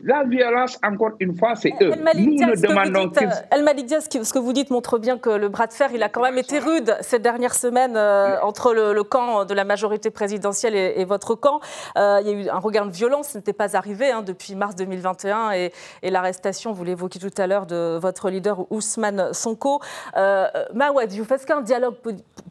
la 0.04 0.22
violence, 0.22 0.78
encore 0.84 1.12
une 1.18 1.36
fois, 1.36 1.56
c'est 1.56 1.72
eux. 1.80 1.90
Nous 1.90 2.36
ne 2.36 2.60
demandons 2.60 3.10
El 3.50 3.64
Malidia, 3.64 4.00
ce 4.00 4.32
que 4.32 4.38
vous 4.38 4.52
dites 4.52 4.70
montre 4.70 4.98
bien 4.98 5.18
que 5.18 5.30
le 5.30 5.48
bras 5.48 5.66
de 5.66 5.72
fer, 5.72 5.90
il 5.92 6.02
a 6.04 6.08
quand 6.08 6.22
même 6.22 6.38
été 6.38 6.60
rude 6.60 6.96
ces 7.00 7.18
dernières 7.18 7.54
semaines 7.54 7.96
euh, 7.96 8.40
entre 8.42 8.72
le, 8.72 9.02
camp 9.02 9.44
de 9.44 9.54
la 9.54 9.64
majorité 9.64 10.10
présidentielle 10.10 10.76
et, 10.76 11.04
votre 11.04 11.34
camp. 11.34 11.60
Euh, 11.96 12.20
il 12.22 12.28
y 12.28 12.30
a 12.30 12.34
eu 12.34 12.48
un 12.48 12.58
regain 12.58 12.86
de 12.86 12.92
violence, 12.92 13.30
ce 13.30 13.38
n'était 13.38 13.52
pas 13.52 13.76
arrivé 13.76 14.10
hein, 14.10 14.22
depuis 14.22 14.54
mars 14.54 14.76
2021 14.76 15.52
et, 15.52 15.72
l'arrestation, 16.02 16.72
vous 16.72 16.84
l'évoquiez 16.84 17.20
tout 17.20 17.42
à 17.42 17.46
l'heure, 17.46 17.66
de 17.66 17.98
votre 18.00 18.30
leader 18.30 18.70
Ousmane 18.70 19.32
Sonko. 19.32 19.80
Euh, 20.16 20.46
Mawad 20.72 21.12
est-ce 21.12 21.46
qu'un 21.46 21.62
dialogue 21.62 21.96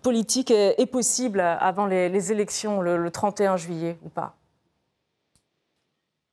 politique 0.02 0.52
est, 0.52 0.90
possible 0.92 1.40
avant 1.40 1.86
les, 1.86 2.32
élections 2.32 2.82
le 2.82 3.10
31 3.10 3.56
juillet 3.56 3.98
ou 4.04 4.10
pas? 4.10 4.39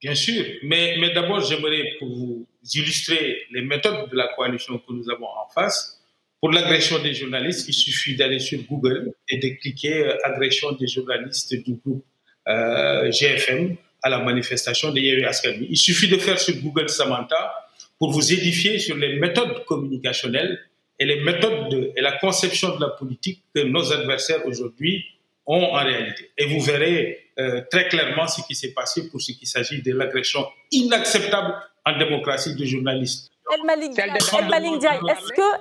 Bien 0.00 0.14
sûr, 0.14 0.44
mais, 0.62 0.96
mais 0.98 1.10
d'abord, 1.10 1.40
j'aimerais 1.40 1.94
pour 1.98 2.08
vous 2.08 2.46
illustrer 2.74 3.42
les 3.50 3.62
méthodes 3.62 4.10
de 4.10 4.16
la 4.16 4.28
coalition 4.28 4.78
que 4.78 4.92
nous 4.92 5.08
avons 5.10 5.26
en 5.26 5.48
face. 5.54 6.00
Pour 6.40 6.52
l'agression 6.52 6.98
des 7.02 7.14
journalistes, 7.14 7.66
il 7.68 7.72
suffit 7.72 8.14
d'aller 8.14 8.38
sur 8.38 8.60
Google 8.64 9.12
et 9.28 9.38
de 9.38 9.48
cliquer 9.60 10.04
euh, 10.04 10.16
agression 10.24 10.72
des 10.72 10.86
journalistes 10.86 11.54
du 11.64 11.74
groupe 11.74 12.04
euh, 12.46 13.10
GFM 13.10 13.76
à 14.02 14.10
la 14.10 14.18
manifestation 14.18 14.92
de 14.92 15.00
Yévi 15.00 15.24
Askalmi. 15.24 15.66
Il 15.70 15.78
suffit 15.78 16.08
de 16.08 16.18
faire 16.18 16.38
sur 16.38 16.54
Google 16.56 16.90
Samantha 16.90 17.54
pour 17.98 18.12
vous 18.12 18.32
édifier 18.32 18.78
sur 18.78 18.96
les 18.96 19.18
méthodes 19.18 19.64
communicationnelles 19.64 20.60
et 20.98 21.06
les 21.06 21.20
méthodes 21.20 21.70
de, 21.70 21.92
et 21.96 22.02
la 22.02 22.12
conception 22.12 22.76
de 22.76 22.80
la 22.80 22.90
politique 22.90 23.42
que 23.54 23.62
nos 23.62 23.92
adversaires 23.92 24.44
aujourd'hui 24.46 25.04
ont 25.46 25.62
en 25.62 25.84
réalité. 25.84 26.30
Et 26.36 26.46
vous 26.46 26.60
verrez 26.60 27.30
euh, 27.38 27.62
très 27.70 27.88
clairement 27.88 28.26
ce 28.26 28.42
qui 28.46 28.54
s'est 28.54 28.72
passé 28.72 29.08
pour 29.08 29.20
ce 29.20 29.32
qui 29.32 29.46
s'agit 29.46 29.82
de 29.82 29.92
l'agression 29.92 30.46
inacceptable 30.72 31.54
en 31.84 31.98
démocratie 31.98 32.54
de 32.54 32.64
journalistes. 32.64 33.30
El 33.54 33.64
Malik 33.64 33.92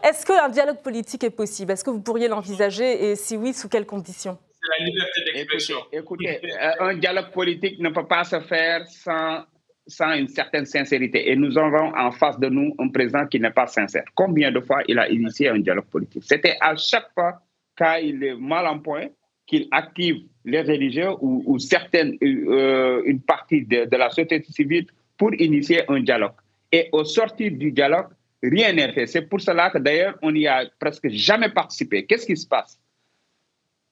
est-ce 0.04 0.26
qu'un 0.26 0.50
dialogue 0.50 0.82
politique 0.82 1.24
est 1.24 1.30
possible? 1.30 1.72
Est-ce 1.72 1.84
que 1.84 1.92
vous 1.92 2.02
pourriez 2.02 2.28
l'envisager? 2.28 3.12
Et 3.12 3.16
si 3.16 3.38
oui, 3.38 3.54
sous 3.54 3.70
quelles 3.70 3.86
conditions? 3.86 4.40
C'est 4.50 4.80
la 4.80 4.86
liberté 4.86 5.22
d'expression. 5.24 5.78
Écoutez, 5.92 6.40
euh, 6.44 6.72
un 6.80 6.96
dialogue 6.96 7.32
politique 7.32 7.80
ne 7.80 7.90
peut 7.90 8.08
pas 8.08 8.24
se 8.24 8.40
faire 8.40 8.88
sans, 8.88 9.44
sans 9.86 10.14
une 10.14 10.28
certaine 10.28 10.66
sincérité. 10.66 11.30
Et 11.30 11.36
nous 11.36 11.56
avons 11.60 11.96
en 11.96 12.12
face 12.12 12.40
de 12.40 12.50
nous 12.50 12.74
un 12.80 12.90
président 12.90 13.28
qui 13.28 13.40
n'est 13.40 13.52
pas 13.52 13.68
sincère. 13.68 14.06
Combien 14.16 14.52
de 14.52 14.62
fois 14.62 14.82
il 14.88 14.98
a 14.98 15.08
initié 15.08 15.50
un 15.50 15.60
dialogue 15.60 15.86
politique? 15.86 16.24
C'était 16.26 16.58
à 16.60 16.76
chaque 16.76 17.14
fois 17.14 17.42
quand 17.78 17.98
il 18.02 18.24
est 18.24 18.36
mal 18.36 18.66
en 18.66 18.80
point, 18.80 19.08
qu'il 19.48 19.68
active 19.72 20.24
les 20.44 20.62
religieux 20.62 21.10
ou, 21.22 21.58
certaines, 21.60 22.18
euh, 22.24 23.02
une 23.06 23.22
partie 23.22 23.64
de, 23.66 23.88
la 23.96 24.10
société 24.10 24.44
civile 24.44 24.88
pour 25.18 25.34
initier 25.36 25.82
un 25.90 26.00
dialogue. 26.02 26.34
Et 26.72 26.90
au 26.92 27.04
sortir 27.04 27.52
du 27.52 27.72
dialogue, 27.72 28.08
rien 28.44 28.74
n'est 28.74 28.92
fait. 28.94 29.08
C'est 29.08 29.24
pour 29.24 29.42
cela 29.42 29.70
que 29.70 29.78
d'ailleurs, 29.78 30.18
on 30.22 30.32
n'y 30.32 30.48
a 30.48 30.66
presque 30.80 31.08
jamais 31.10 31.50
participé. 31.50 32.06
Qu'est-ce 32.06 32.26
qui 32.26 32.36
se 32.38 32.48
passe? 32.48 32.80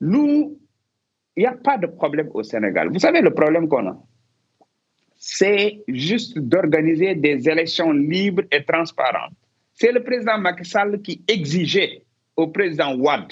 Nous, 0.01 0.59
il 1.35 1.41
n'y 1.41 1.45
a 1.47 1.53
pas 1.53 1.77
de 1.77 1.87
problème 1.87 2.29
au 2.33 2.43
Sénégal. 2.43 2.89
Vous 2.91 2.99
savez 2.99 3.21
le 3.21 3.33
problème 3.33 3.67
qu'on 3.67 3.87
a? 3.87 3.97
C'est 5.15 5.81
juste 5.87 6.37
d'organiser 6.37 7.15
des 7.15 7.47
élections 7.47 7.91
libres 7.93 8.43
et 8.51 8.63
transparentes. 8.63 9.33
C'est 9.73 9.91
le 9.91 10.03
président 10.03 10.37
Macky 10.37 10.65
Sall 10.65 11.01
qui 11.01 11.23
exigeait 11.27 12.03
au 12.35 12.47
président 12.47 12.93
Ouad 12.95 13.31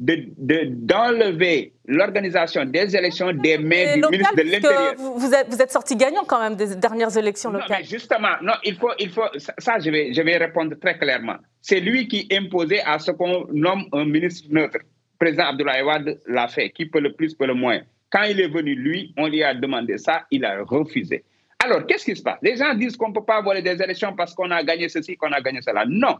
d'enlever 0.00 1.74
de, 1.86 1.94
l'organisation 1.94 2.64
des 2.64 2.96
élections 2.96 3.32
des 3.32 3.58
mains 3.58 3.96
du 3.96 4.00
ministre 4.10 4.34
de 4.34 4.42
l'Intérieur. 4.42 4.94
Vous 4.96 5.34
êtes, 5.34 5.48
vous 5.50 5.60
êtes 5.60 5.70
sorti 5.70 5.94
gagnant 5.94 6.24
quand 6.24 6.40
même 6.40 6.56
des 6.56 6.74
dernières 6.76 7.14
élections 7.16 7.50
locales. 7.50 7.68
Non, 7.68 7.76
mais 7.78 7.84
justement, 7.84 8.36
non, 8.42 8.54
il 8.64 8.76
faut, 8.76 8.92
il 8.98 9.10
faut, 9.10 9.26
ça, 9.36 9.78
je 9.78 9.90
vais, 9.90 10.14
je 10.14 10.22
vais 10.22 10.38
répondre 10.38 10.74
très 10.80 10.96
clairement. 10.96 11.36
C'est 11.60 11.80
lui 11.80 12.08
qui 12.08 12.26
imposait 12.32 12.80
à 12.80 12.98
ce 12.98 13.10
qu'on 13.10 13.46
nomme 13.52 13.84
un 13.92 14.06
ministre 14.06 14.48
neutre. 14.50 14.78
Président 15.18 15.48
Abdoulaye 15.48 15.82
Wade 15.82 16.18
l'a 16.26 16.48
fait, 16.48 16.70
qui 16.70 16.86
peut 16.86 17.00
le 17.00 17.12
plus, 17.12 17.34
peut 17.34 17.46
le 17.46 17.54
moins. 17.54 17.80
Quand 18.10 18.22
il 18.22 18.40
est 18.40 18.48
venu, 18.48 18.74
lui, 18.74 19.12
on 19.18 19.28
lui 19.28 19.42
a 19.42 19.52
demandé 19.54 19.98
ça, 19.98 20.24
il 20.30 20.46
a 20.46 20.62
refusé. 20.62 21.24
Alors, 21.62 21.84
qu'est-ce 21.84 22.06
qui 22.06 22.16
se 22.16 22.22
passe? 22.22 22.38
Les 22.40 22.56
gens 22.56 22.72
disent 22.74 22.96
qu'on 22.96 23.10
ne 23.10 23.14
peut 23.14 23.24
pas 23.24 23.42
voler 23.42 23.60
des 23.60 23.82
élections 23.82 24.16
parce 24.16 24.34
qu'on 24.34 24.50
a 24.50 24.64
gagné 24.64 24.88
ceci, 24.88 25.16
qu'on 25.16 25.30
a 25.30 25.42
gagné 25.42 25.60
cela. 25.60 25.84
Non. 25.86 26.16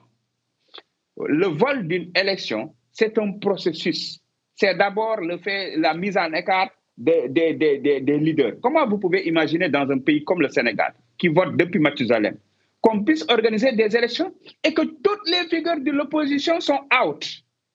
Le 1.17 1.47
vol 1.47 1.89
d'une 1.89 2.11
élection, 2.15 2.75
c'est 2.93 3.17
un 3.19 3.33
processus. 3.33 4.21
C'est 4.55 4.75
d'abord 4.77 5.21
le 5.21 5.39
fait, 5.39 5.77
la 5.77 5.95
mise 5.95 6.17
en 6.17 6.33
écart 6.33 6.71
des, 6.97 7.29
des, 7.29 7.55
des, 7.55 7.79
des, 8.01 8.19
leaders. 8.19 8.55
Comment 8.63 8.87
vous 8.87 8.99
pouvez 8.99 9.27
imaginer 9.27 9.69
dans 9.69 9.89
un 9.91 9.99
pays 9.99 10.23
comme 10.25 10.43
le 10.43 10.49
Sénégal, 10.49 10.93
qui 11.19 11.29
vote 11.29 11.57
depuis 11.57 11.79
Mathusalem, 11.81 12.37
qu'on 12.81 13.03
puisse 13.03 13.25
organiser 13.29 13.73
des 13.73 13.97
élections 13.97 14.35
et 14.63 14.75
que 14.75 14.83
toutes 14.83 15.27
les 15.27 15.49
figures 15.49 15.81
de 15.81 15.91
l'opposition 15.91 16.61
sont 16.61 16.81
out? 17.03 17.27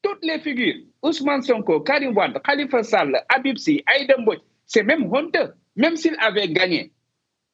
Toutes 0.04 0.24
les 0.24 0.40
figures, 0.40 0.76
Ousmane 1.02 1.42
Sonko, 1.42 1.80
Karim 1.82 2.16
Wade, 2.16 2.40
Khalifa 2.44 2.84
Sall, 2.84 3.20
Habib 3.30 3.58
Sy, 3.58 3.84
c'est 4.68 4.84
même 4.84 5.12
honteux, 5.12 5.54
même 5.76 5.96
s'ils 5.96 6.16
avaient 6.20 6.48
gagné. 6.48 6.92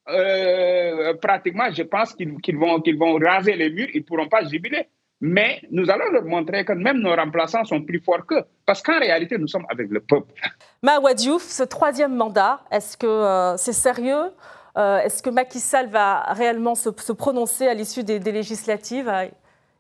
Euh, 0.10 1.14
pratiquement, 1.22 1.72
je 1.72 1.84
pense 1.84 2.14
qu'ils 2.14 2.58
vont, 2.58 2.82
qu'ils 2.82 2.98
vont 2.98 3.16
raser 3.16 3.56
les 3.56 3.70
murs, 3.70 3.88
ils 3.94 4.00
ne 4.02 4.04
pourront 4.06 4.28
pas 4.28 4.44
jubiler. 4.44 4.88
Mais 5.24 5.62
nous 5.70 5.90
allons 5.92 6.12
leur 6.12 6.26
montrer 6.26 6.66
que 6.66 6.74
même 6.74 7.00
nos 7.00 7.16
remplaçants 7.16 7.64
sont 7.64 7.84
plus 7.84 8.00
forts 8.00 8.26
qu'eux, 8.26 8.44
parce 8.66 8.82
qu'en 8.82 9.00
réalité, 9.00 9.38
nous 9.38 9.48
sommes 9.48 9.68
avec 9.70 9.90
le 9.92 10.00
peuple. 10.00 10.34
Maouad 10.82 11.16
Diouf, 11.16 11.44
ce 11.44 11.62
troisième 11.62 12.16
mandat, 12.16 12.62
est-ce 12.72 12.98
que 12.98 13.06
euh, 13.06 13.56
c'est 13.56 13.74
sérieux? 13.74 14.32
Euh, 14.78 15.00
Est-ce 15.00 15.22
que 15.22 15.30
Macky 15.30 15.60
Sall 15.60 15.90
va 15.90 16.22
réellement 16.34 16.76
se, 16.76 16.90
prononcer 17.12 17.68
à 17.68 17.74
l'issue 17.74 18.04
des, 18.04 18.20
législatives? 18.20 19.12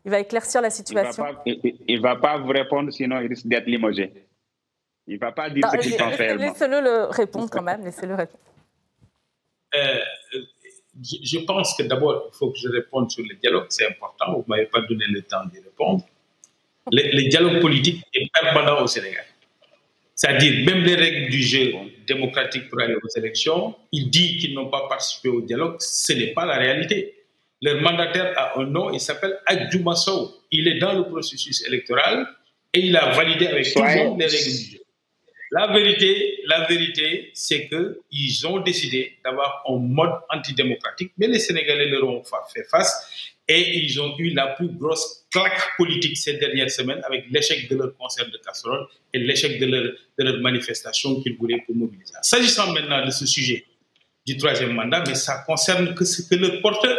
Il 0.06 0.12
va 0.12 0.20
éclaircir 0.20 0.62
la 0.62 0.70
situation 0.70 1.26
Il 1.46 1.98
ne 1.98 2.02
va, 2.02 2.18
pas 2.18 2.38
vous 2.38 2.50
répondre, 2.50 2.92
sinon 2.92 3.20
il 3.22 3.28
risque 3.28 3.48
d'être 3.48 3.68
limogé. 3.68 4.28
Il 5.08 5.16
ne 5.16 5.20
va 5.20 5.32
pas 5.32 5.50
dire 5.50 5.68
ce 5.72 5.78
qu'il 5.78 5.98
pense 5.98 6.16
réellement. 6.16 6.44
Laissez-le 6.44 6.82
le 6.82 7.04
répondre 7.06 7.50
quand 7.50 7.64
même, 7.64 7.84
laissez-le 7.84 8.16
répondre. 8.16 8.44
Euh, 9.76 10.00
je 11.00 11.40
pense 11.40 11.76
que 11.76 11.84
d'abord, 11.84 12.30
il 12.34 12.38
faut 12.38 12.50
que 12.52 12.58
je 12.58 12.68
réponde 12.68 13.10
sur 13.12 13.24
le 13.24 13.36
dialogue, 13.36 13.66
c'est 13.70 13.88
important, 13.88 14.34
vous 14.34 14.40
ne 14.40 14.44
m'avez 14.48 14.66
pas 14.66 14.82
donné 14.82 15.06
le 15.08 15.22
temps 15.22 15.46
d'y 15.52 15.60
répondre. 15.60 16.04
Le, 16.92 17.30
dialogue 17.30 17.62
politique 17.62 18.04
est 18.14 18.30
permanent 18.34 18.84
au 18.84 18.88
Sénégal. 18.88 19.26
C'est-à-dire, 20.16 20.66
même 20.66 20.84
les 20.84 20.96
règles 20.96 21.30
du 21.30 21.42
jeu 21.42 21.74
démocratique 22.06 22.70
pour 22.70 22.82
aller 22.82 22.96
aux 22.96 23.20
élections, 23.20 23.76
il 23.92 24.10
dit 24.10 24.38
qu'ils 24.38 24.54
n'ont 24.54 24.70
pas 24.70 24.88
participé 24.88 25.30
au 25.30 25.42
dialogue, 25.42 25.78
ce 25.80 26.14
n'est 26.14 26.34
pas 26.34 26.46
la 26.46 26.58
réalité. 26.58 27.16
Leur 27.62 27.82
mandataire 27.82 28.34
a 28.38 28.60
un 28.60 28.66
nom, 28.66 28.92
il 28.92 29.00
s'appelle 29.00 29.40
Adjouma 29.46 29.94
Il 30.52 30.68
est 30.68 30.80
dans 30.80 30.94
le 30.94 31.04
processus 31.04 31.66
électoral 31.66 32.28
et 32.74 32.80
il 32.80 32.96
a 32.98 33.12
validé 33.12 33.48
avec 33.48 33.72
tout 33.72 33.82
le 33.82 34.04
monde 34.04 34.20
les 34.20 34.26
règles 34.26 34.44
du 34.44 34.72
jeu. 34.74 34.81
La 35.54 35.68
vérité, 35.68 36.40
la 36.46 36.66
vérité, 36.66 37.32
c'est 37.34 37.68
qu'ils 37.68 38.48
ont 38.48 38.62
décidé 38.62 39.18
d'avoir 39.24 39.64
un 39.68 39.80
mode 39.80 40.14
antidémocratique, 40.30 41.12
mais 41.18 41.28
les 41.28 41.40
Sénégalais 41.40 41.88
leur 41.90 42.08
ont 42.08 42.24
fait 42.54 42.64
face 42.64 43.34
et 43.50 43.80
ils 43.80 44.00
ont 44.00 44.18
eu 44.18 44.30
la 44.30 44.48
plus 44.48 44.70
grosse 44.70 45.26
claque 45.30 45.76
politique 45.78 46.16
ces 46.16 46.36
dernières 46.36 46.72
semaines 46.72 47.02
avec 47.06 47.26
l'échec 47.30 47.68
de 47.70 47.76
leur 47.76 47.98
concert 47.98 48.30
de 48.32 48.38
casserole 48.38 48.88
et 49.14 49.20
l'échec 49.20 49.60
de 49.60 49.66
leur, 49.66 49.84
de 50.20 50.24
leur 50.24 50.40
manifestation 50.40 51.20
qu'ils 51.22 51.36
voulaient 51.36 51.62
pour 51.66 51.76
mobiliser. 51.76 52.14
S'agissant 52.22 52.72
maintenant 52.72 53.06
de 53.06 53.12
ce 53.12 53.26
sujet 53.26 53.66
du 54.26 54.38
troisième 54.38 54.72
mandat, 54.72 55.04
mais 55.06 55.16
ça 55.16 55.44
concerne 55.46 55.94
que 55.96 56.06
ce 56.06 56.22
que 56.22 56.36
le 56.36 56.62
porteur, 56.62 56.98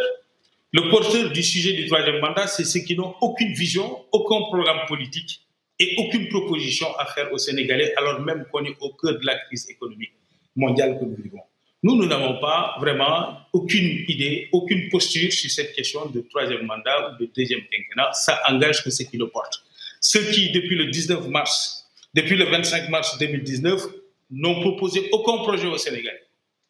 le 0.73 0.91
porteur 0.91 1.31
du 1.31 1.43
sujet 1.43 1.73
du 1.73 1.87
troisième 1.87 2.21
mandat, 2.21 2.47
c'est 2.47 2.65
ceux 2.65 2.81
qui 2.81 2.97
n'ont 2.97 3.15
aucune 3.23 3.55
vision, 3.55 4.05
aucun 4.13 4.43
programme 4.45 4.87
politique 4.89 5.41
et 5.79 5.95
aucune 5.99 6.29
proposition 6.29 6.87
à 6.99 7.07
faire 7.07 7.33
aux 7.33 7.39
Sénégalais 7.39 7.95
alors 7.97 8.21
même 8.21 8.47
qu'on 8.51 8.65
est 8.65 8.77
au 8.81 8.91
cœur 8.95 9.19
de 9.19 9.25
la 9.27 9.37
crise 9.47 9.69
économique 9.71 10.13
mondiale 10.55 10.99
que 10.99 11.05
nous 11.05 11.17
vivons. 11.17 11.41
Nous, 11.85 11.97
nous 11.97 12.07
n'avons 12.07 12.39
pas 12.39 12.77
vraiment 12.79 13.39
aucune 13.53 14.05
idée, 14.07 14.49
aucune 14.53 14.89
posture 14.89 15.33
sur 15.33 15.51
cette 15.51 15.73
question 15.75 16.07
de 16.11 16.21
troisième 16.21 16.65
mandat 16.65 17.11
ou 17.11 17.23
de 17.25 17.31
deuxième 17.35 17.63
quinquennat. 17.63 18.13
Ça 18.13 18.41
engage 18.49 18.85
que 18.85 18.91
ceux 18.91 19.05
qui 19.05 19.17
le 19.17 19.27
portent. 19.29 19.65
Ceux 20.01 20.31
qui, 20.31 20.51
depuis 20.53 20.77
le 20.77 20.87
19 20.87 21.27
mars, 21.29 21.91
depuis 22.15 22.37
le 22.37 22.45
25 22.45 22.89
mars 22.89 23.19
2019, 23.19 23.83
n'ont 24.31 24.61
proposé 24.61 25.09
aucun 25.11 25.39
projet 25.39 25.67
au 25.67 25.77
Sénégal. 25.77 26.17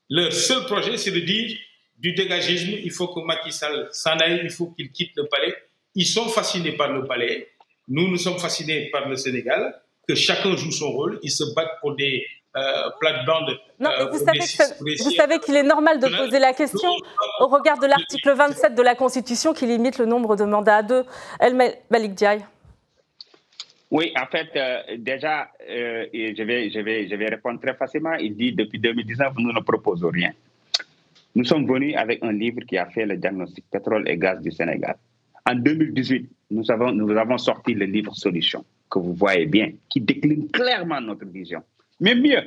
Leur 0.09 0.33
seul 0.33 0.65
projet, 0.65 0.97
c'est 0.97 1.11
de 1.11 1.21
dire 1.21 1.59
du 1.99 2.13
dégagisme, 2.15 2.73
il 2.83 2.91
faut 2.91 3.09
que 3.09 3.21
Macky 3.21 3.53
Sall 3.53 3.89
s'en 3.93 4.17
aille, 4.19 4.41
il 4.45 4.51
faut 4.51 4.67
qu'il 4.69 4.91
quitte 4.91 5.13
le 5.17 5.27
palais. 5.27 5.55
Ils 5.95 6.07
sont 6.07 6.29
fascinés 6.29 6.73
par 6.73 6.91
le 6.93 7.05
palais. 7.05 7.49
Nous, 7.89 8.09
nous 8.09 8.17
sommes 8.17 8.39
fascinés 8.39 8.89
par 8.91 9.09
le 9.09 9.17
Sénégal, 9.17 9.75
que 10.07 10.15
chacun 10.15 10.57
joue 10.57 10.71
son 10.71 10.91
rôle. 10.91 11.19
Ils 11.23 11.31
se 11.31 11.45
battent 11.55 11.81
pour 11.81 11.95
des 11.97 12.25
euh, 12.57 12.91
plates-bandes. 13.01 13.59
Non, 13.81 13.91
euh, 13.91 14.11
vous, 14.11 14.19
savez 15.11 15.39
qu'il 15.39 15.57
est 15.57 15.63
normal 15.63 15.99
de 16.01 16.09
poser 16.09 16.39
la 16.39 16.53
question 16.53 16.91
au 17.41 17.47
regard 17.47 17.79
de 17.79 17.87
l'article 17.87 18.33
27 18.33 18.75
de 18.75 18.83
la 18.83 18.95
Constitution 18.95 19.53
qui 19.53 19.67
limite 19.67 19.99
le 19.99 20.07
nombre 20.07 20.37
de 20.37 20.45
mandats 20.45 20.77
à 20.77 20.83
deux. 20.83 21.05
El 21.41 21.57
Malik 21.91 22.15
Diaye. 22.15 22.45
Oui, 23.91 24.13
en 24.19 24.27
fait, 24.27 24.49
euh, 24.57 24.97
déjà, 24.99 25.49
je, 25.69 26.43
vais, 26.43 26.71
je, 26.71 26.81
vais, 26.81 27.09
je 27.09 27.15
vais 27.15 27.29
répondre 27.29 27.61
très 27.61 27.75
facilement. 27.75 28.15
Il 28.15 28.37
dit 28.37 28.53
depuis 28.53 28.79
2019, 28.79 29.35
nous 29.39 29.53
ne 29.53 29.61
proposons 29.61 30.09
rien. 30.11 30.33
Nous 31.35 31.45
sommes 31.45 31.67
venus 31.67 31.97
avec 31.97 32.23
un 32.23 32.33
livre 32.33 32.61
qui 32.69 32.77
a 32.77 32.87
fait 32.87 33.07
le 33.07 33.17
diagnostic 33.17 33.65
pétrole 33.71 34.09
et 34.09 34.17
gaz 34.19 34.41
du 34.41 34.51
Sénégal. 34.51 34.97
En 35.49 35.55
2018, 35.57 36.31
nous 36.51 36.71
avons, 36.71 36.93
nous 36.93 37.11
avons 37.17 37.39
sorti 37.39 37.75
le 37.75 37.87
livre 37.87 38.15
Solutions, 38.15 38.65
que 38.91 38.99
vous 38.99 39.15
voyez 39.15 39.47
bien, 39.47 39.73
qui 39.89 40.01
décline 40.01 40.51
clairement 40.51 41.01
notre 41.01 41.27
vision. 41.27 41.63
Mais 42.01 42.15
mieux, 42.15 42.43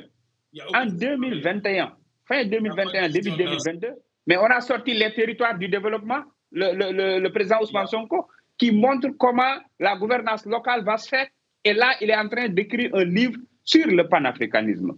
en 0.74 0.86
2021, 0.86 1.92
fin 2.26 2.44
2021, 2.44 3.08
début 3.10 3.30
2022, 3.30 3.88
mais 4.26 4.36
on 4.38 4.44
a 4.46 4.60
sorti 4.60 4.94
les 4.94 5.12
territoires 5.12 5.58
du 5.58 5.68
développement, 5.68 6.22
le, 6.52 6.72
le, 6.72 7.20
le, 7.20 7.32
président 7.32 7.60
Ousmane 7.62 7.86
Sonko, 7.86 8.26
qui 8.56 8.72
montre 8.72 9.08
comment 9.18 9.56
la 9.78 9.96
gouvernance 9.96 10.46
locale 10.46 10.84
va 10.84 10.96
se 10.96 11.08
faire. 11.08 11.26
Et 11.64 11.74
là, 11.74 11.92
il 12.00 12.10
est 12.10 12.16
en 12.16 12.28
train 12.28 12.48
d'écrire 12.48 12.90
un 12.94 13.04
livre 13.04 13.38
sur 13.64 13.86
le 13.86 14.08
panafricanisme 14.08 14.92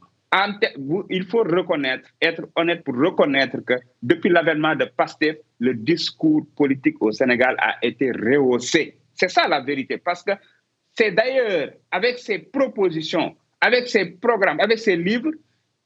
il 1.10 1.24
faut 1.24 1.42
reconnaître, 1.42 2.08
être 2.20 2.42
honnête 2.56 2.84
pour 2.84 2.94
reconnaître 2.96 3.58
que 3.64 3.74
depuis 4.02 4.30
l'avènement 4.30 4.74
de 4.76 4.84
Pasteur, 4.84 5.34
le 5.58 5.74
discours 5.74 6.46
politique 6.56 6.96
au 7.00 7.12
Sénégal 7.12 7.56
a 7.58 7.76
été 7.82 8.10
rehaussé. 8.12 8.96
C'est 9.14 9.28
ça 9.28 9.48
la 9.48 9.60
vérité, 9.60 9.98
parce 9.98 10.22
que 10.22 10.32
c'est 10.94 11.12
d'ailleurs 11.12 11.70
avec 11.90 12.18
ces 12.18 12.38
propositions, 12.38 13.36
avec 13.60 13.88
ces 13.88 14.06
programmes, 14.06 14.60
avec 14.60 14.78
ces 14.78 14.96
livres, 14.96 15.30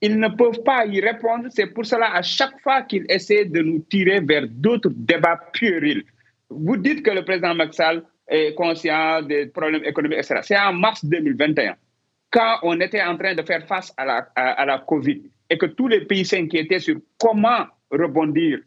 ils 0.01 0.19
ne 0.19 0.29
peuvent 0.29 0.63
pas 0.65 0.85
y 0.87 1.01
répondre. 1.01 1.47
C'est 1.51 1.69
pour 1.69 1.87
cela, 1.87 2.15
à 2.15 2.23
chaque 2.23 2.61
fois 2.61 2.83
qu'ils 2.83 3.07
essaient 3.09 3.45
de 3.45 3.61
nous 3.63 3.81
tirer 3.89 4.21
vers 4.21 4.47
d'autres 4.49 4.91
débats 4.95 5.41
puérils. 5.53 6.05
Vous 6.51 6.77
dites 6.77 7.03
que 7.03 7.11
le 7.11 7.25
président 7.25 7.55
Maxal 7.55 8.03
est 8.29 8.55
conscient 8.55 9.23
des 9.23 9.47
problèmes 9.47 9.85
économiques, 9.85 10.19
etc. 10.19 10.41
C'est 10.43 10.59
en 10.59 10.73
mars 10.73 11.05
2021 11.05 11.77
quand 12.33 12.59
on 12.63 12.81
était 12.81 13.03
en 13.03 13.17
train 13.17 13.35
de 13.35 13.43
faire 13.43 13.65
face 13.67 13.93
à 13.97 14.05
la, 14.07 14.79
Covid 14.89 15.23
et 15.51 15.59
que 15.59 15.67
tous 15.67 15.87
les 15.87 16.01
pays 16.07 16.25
s'inquiétaient 16.25 16.81
sur 16.81 16.97
comment 17.19 17.67
rebondir 17.91 18.61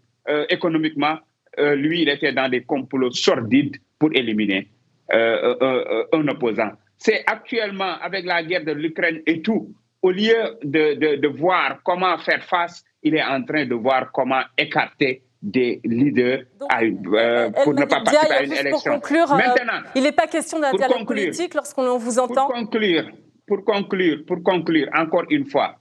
économiquement, 0.49 1.17
euh, 1.59 1.75
lui, 1.75 2.01
il 2.01 2.09
était 2.09 2.33
dans 2.33 2.49
des 2.49 2.63
complots 2.63 3.11
sordides 3.11 3.77
pour 3.97 4.09
éliminer 4.13 4.67
euh, 5.13 6.05
un 6.11 6.27
opposant. 6.27 6.71
C'est 6.97 7.23
actuellement, 7.27 7.95
avec 8.01 8.25
la 8.25 8.43
guerre 8.43 8.65
de 8.65 8.71
l'Ukraine 8.71 9.21
et 9.25 9.41
tout, 9.41 9.73
au 10.01 10.11
lieu 10.11 10.57
de, 10.63 10.95
de, 10.95 11.15
de, 11.15 11.27
voir 11.27 11.79
comment 11.83 12.17
faire 12.19 12.43
face, 12.43 12.83
il 13.03 13.15
est 13.15 13.23
en 13.23 13.43
train 13.43 13.65
de 13.65 13.75
voir 13.75 14.11
comment 14.11 14.41
écarter 14.57 15.23
des 15.41 15.79
leaders 15.83 16.43
pour 16.59 17.73
ne 17.73 17.85
pas 17.85 18.01
participer 18.01 18.33
à 18.33 18.43
une 18.43 18.53
élection. 18.53 18.93
Conclure, 18.93 19.27
Maintenant, 19.29 19.81
il 19.95 20.03
n'est 20.03 20.11
pas 20.11 20.27
question 20.27 20.59
d'un 20.59 20.73
dialogue 20.73 21.05
politique 21.05 21.53
lorsqu'on 21.53 21.97
vous 21.97 22.19
entend. 22.19 22.47
Pour 22.47 22.55
conclure, 22.55 23.09
pour 23.47 23.63
conclure, 23.63 24.25
pour 24.25 24.43
conclure, 24.43 24.87
encore 24.95 25.25
une 25.29 25.45
fois, 25.45 25.75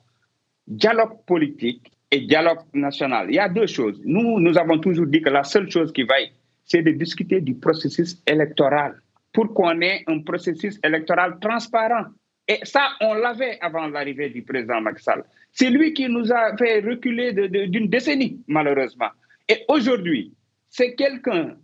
dialogue 0.67 1.25
politique 1.27 1.94
et 2.14 2.20
dialogue 2.20 2.61
national. 2.72 3.27
Il 3.29 3.35
y 3.35 3.38
a 3.40 3.48
deux 3.48 3.66
choses. 3.66 4.00
Nous, 4.05 4.38
nous 4.38 4.57
avons 4.57 4.79
toujours 4.79 5.07
dit 5.07 5.20
que 5.20 5.31
la 5.31 5.42
seule 5.42 5.68
chose 5.68 5.92
qui 5.92 6.05
vaille, 6.05 6.31
c'est 6.64 6.83
de 6.83 6.92
discuter 6.92 7.40
du 7.40 7.55
processus 7.55 8.22
électoral 8.27 9.00
pour 9.33 9.53
qu'on 9.53 9.81
ait 9.81 10.05
un 10.07 10.20
processus 10.20 10.79
électoral 10.85 11.38
transparent. 11.40 12.05
Et 12.46 12.61
ça, 12.62 12.90
on 13.00 13.14
l'avait 13.14 13.59
avant 13.61 13.88
l'arrivée 13.88 14.29
du 14.29 14.42
président 14.42 14.81
Macky 14.81 15.03
Sall. 15.03 15.24
C'est 15.50 15.70
lui 15.70 15.92
qui 15.92 16.09
nous 16.09 16.33
a 16.33 16.57
fait 16.57 16.81
reculer 16.81 17.33
d'une 17.33 17.88
décennie, 17.88 18.40
malheureusement. 18.46 19.11
Et 19.48 19.64
aujourd'hui, 19.66 20.33
c'est 20.68 20.94
quelqu'un, 20.94 21.57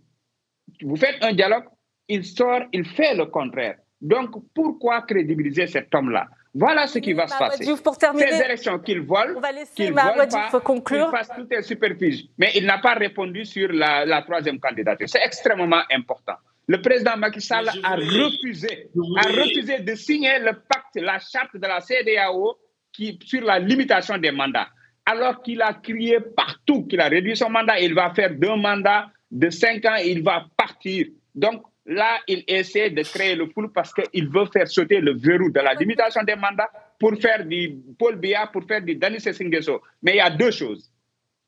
vous 0.81 0.97
faites 0.97 1.23
un 1.23 1.33
dialogue, 1.33 1.65
il 2.09 2.25
sort, 2.25 2.63
il 2.73 2.83
fait 2.85 3.15
le 3.15 3.25
contraire. 3.27 3.77
Donc, 4.01 4.31
pourquoi 4.53 5.03
crédibiliser 5.03 5.67
cet 5.67 5.95
homme-là? 5.95 6.27
Voilà 6.53 6.85
ce 6.87 6.99
qui 6.99 7.13
va 7.13 7.27
se 7.27 7.37
passer. 7.37 7.65
Pour 7.81 7.97
terminer, 7.97 8.31
Ces 8.31 8.43
élections 8.43 8.77
qu'il 8.79 9.01
vole, 9.01 9.35
on 9.37 9.39
va 9.39 9.51
laisser 9.51 9.89
vole 9.91 10.61
conclure. 10.63 11.09
il 11.11 11.17
fasse 11.17 11.29
tout 11.35 11.47
un 11.55 11.61
superficie. 11.61 12.29
Mais 12.37 12.51
il 12.55 12.65
n'a 12.65 12.77
pas 12.79 12.93
répondu 12.93 13.45
sur 13.45 13.71
la, 13.71 14.05
la 14.05 14.21
troisième 14.21 14.59
candidature. 14.59 15.07
C'est 15.07 15.23
extrêmement 15.23 15.81
important. 15.89 16.35
Le 16.67 16.81
président 16.81 17.17
Macky 17.17 17.41
Sall 17.41 17.69
a 17.83 17.95
refusé, 17.95 18.89
a 19.17 19.27
refusé 19.29 19.79
de 19.79 19.95
signer 19.95 20.39
le 20.39 20.53
pacte, 20.53 20.95
la 20.95 21.19
charte 21.19 21.55
de 21.55 21.67
la 21.67 21.79
CDAO 21.81 22.57
qui, 22.93 23.17
sur 23.25 23.41
la 23.41 23.59
limitation 23.59 24.17
des 24.17 24.31
mandats. 24.31 24.67
Alors 25.05 25.41
qu'il 25.41 25.61
a 25.61 25.73
crié 25.73 26.19
partout 26.19 26.85
qu'il 26.85 27.01
a 27.01 27.07
réduit 27.07 27.35
son 27.35 27.49
mandat, 27.49 27.79
il 27.79 27.93
va 27.93 28.13
faire 28.13 28.33
deux 28.35 28.55
mandats 28.55 29.07
de 29.31 29.49
cinq 29.49 29.83
ans 29.85 29.95
et 29.99 30.09
il 30.11 30.21
va 30.23 30.45
partir. 30.55 31.07
Donc 31.33 31.63
là, 31.85 32.19
il 32.27 32.43
essaie 32.47 32.89
de 32.89 33.01
créer 33.03 33.35
le 33.35 33.49
pool 33.49 33.71
parce 33.71 33.93
qu'il 33.93 34.29
veut 34.29 34.45
faire 34.45 34.67
sauter 34.67 34.99
le 34.99 35.13
verrou 35.13 35.49
de 35.49 35.59
la 35.59 35.73
limitation 35.73 36.23
des 36.23 36.35
mandats 36.35 36.69
pour 36.99 37.15
faire 37.19 37.45
du 37.45 37.77
Paul 37.97 38.15
Biya, 38.17 38.47
pour 38.47 38.63
faire 38.65 38.81
du 38.81 38.95
Denis 38.95 39.21
Sessingeso. 39.21 39.81
Mais 40.01 40.13
il 40.13 40.17
y 40.17 40.21
a 40.21 40.29
deux 40.29 40.51
choses. 40.51 40.91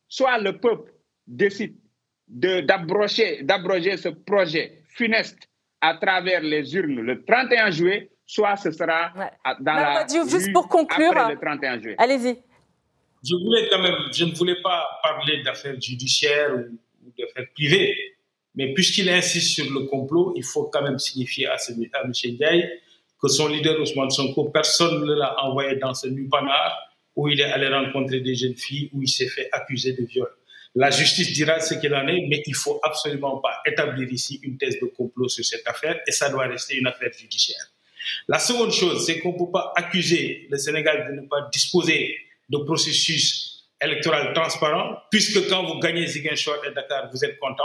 Soit 0.07 0.37
le 0.39 0.57
peuple 0.57 0.91
décide 1.27 1.75
d'abroger 2.27 3.97
ce 3.97 4.09
projet 4.09 4.83
funeste 4.89 5.49
à 5.81 5.95
travers 5.95 6.41
les 6.41 6.75
urnes 6.75 7.01
le 7.01 7.23
31 7.25 7.71
juillet, 7.71 8.09
soit 8.25 8.55
ce 8.55 8.71
sera 8.71 9.11
dans 9.59 9.73
la 9.73 10.07
juste 10.07 10.51
pour 10.53 10.67
conclure, 10.69 11.15
après 11.15 11.33
le 11.33 11.39
31 11.39 11.79
juillet. 11.79 11.95
Allez-y. 11.97 12.41
Je 13.25 13.35
voulais 13.35 13.67
quand 13.69 13.81
même, 13.81 13.95
je 14.11 14.25
ne 14.25 14.33
voulais 14.33 14.61
pas 14.61 14.85
parler 15.01 15.43
d'affaires 15.43 15.79
judiciaires 15.79 16.55
ou, 16.55 16.79
d'affaires 17.17 17.47
privées, 17.53 18.12
mais 18.55 18.73
puisqu'il 18.73 19.09
insiste 19.09 19.55
sur 19.55 19.71
le 19.71 19.85
complot, 19.87 20.33
il 20.35 20.43
faut 20.43 20.65
quand 20.65 20.81
même 20.81 20.99
signifier 20.99 21.47
à, 21.47 21.53
à 21.53 22.03
M. 22.03 22.11
Ndiaye 22.11 22.69
que 23.21 23.27
son 23.27 23.47
leader 23.47 23.79
Ousmane 23.79 24.09
Sonko, 24.09 24.49
personne 24.49 25.05
ne 25.05 25.13
l'a 25.13 25.35
envoyé 25.43 25.77
dans 25.77 25.93
ce 25.93 26.07
Nupanar 26.07 26.93
où 27.15 27.29
il 27.29 27.39
est 27.39 27.45
allé 27.45 27.67
rencontrer 27.67 28.19
des 28.21 28.35
jeunes 28.35 28.55
filles, 28.55 28.89
où 28.91 29.01
il 29.01 29.07
s'est 29.07 29.27
fait 29.27 29.47
accuser 29.51 29.93
de 29.93 30.03
viol. 30.03 30.29
La 30.75 30.89
justice 30.89 31.31
dira 31.33 31.59
ce 31.59 31.75
qu'il 31.75 31.93
en 31.93 32.07
est, 32.07 32.25
mais 32.27 32.41
il 32.47 32.55
faut 32.55 32.79
absolument 32.83 33.37
pas 33.37 33.61
établir 33.65 34.11
ici 34.11 34.39
une 34.41 34.57
thèse 34.57 34.79
de 34.79 34.87
complot 34.87 35.29
sur 35.29 35.45
cette 35.45 35.67
affaire 35.67 35.99
et 36.07 36.11
ça 36.11 36.29
doit 36.29 36.47
rester 36.47 36.75
une 36.77 36.87
affaire 36.87 37.11
judiciaire. 37.13 37.63
La 38.27 38.39
seconde 38.39 38.71
chose, 38.71 39.05
c'est 39.05 39.19
qu'on 39.19 39.33
ne 39.33 39.37
peut 39.37 39.51
pas 39.51 39.71
accuser 39.75 40.47
le 40.49 40.57
Sénégal 40.57 41.07
de 41.11 41.21
ne 41.21 41.27
pas 41.27 41.47
disposer 41.53 42.15
de 42.49 42.57
processus 42.57 43.65
électoral 43.79 44.33
transparent, 44.33 44.97
puisque 45.11 45.47
quand 45.47 45.63
vous 45.65 45.79
gagnez 45.79 46.07
Ziguinchor 46.07 46.55
et 46.65 46.73
Dakar, 46.73 47.09
vous 47.11 47.23
êtes 47.23 47.37
content, 47.37 47.63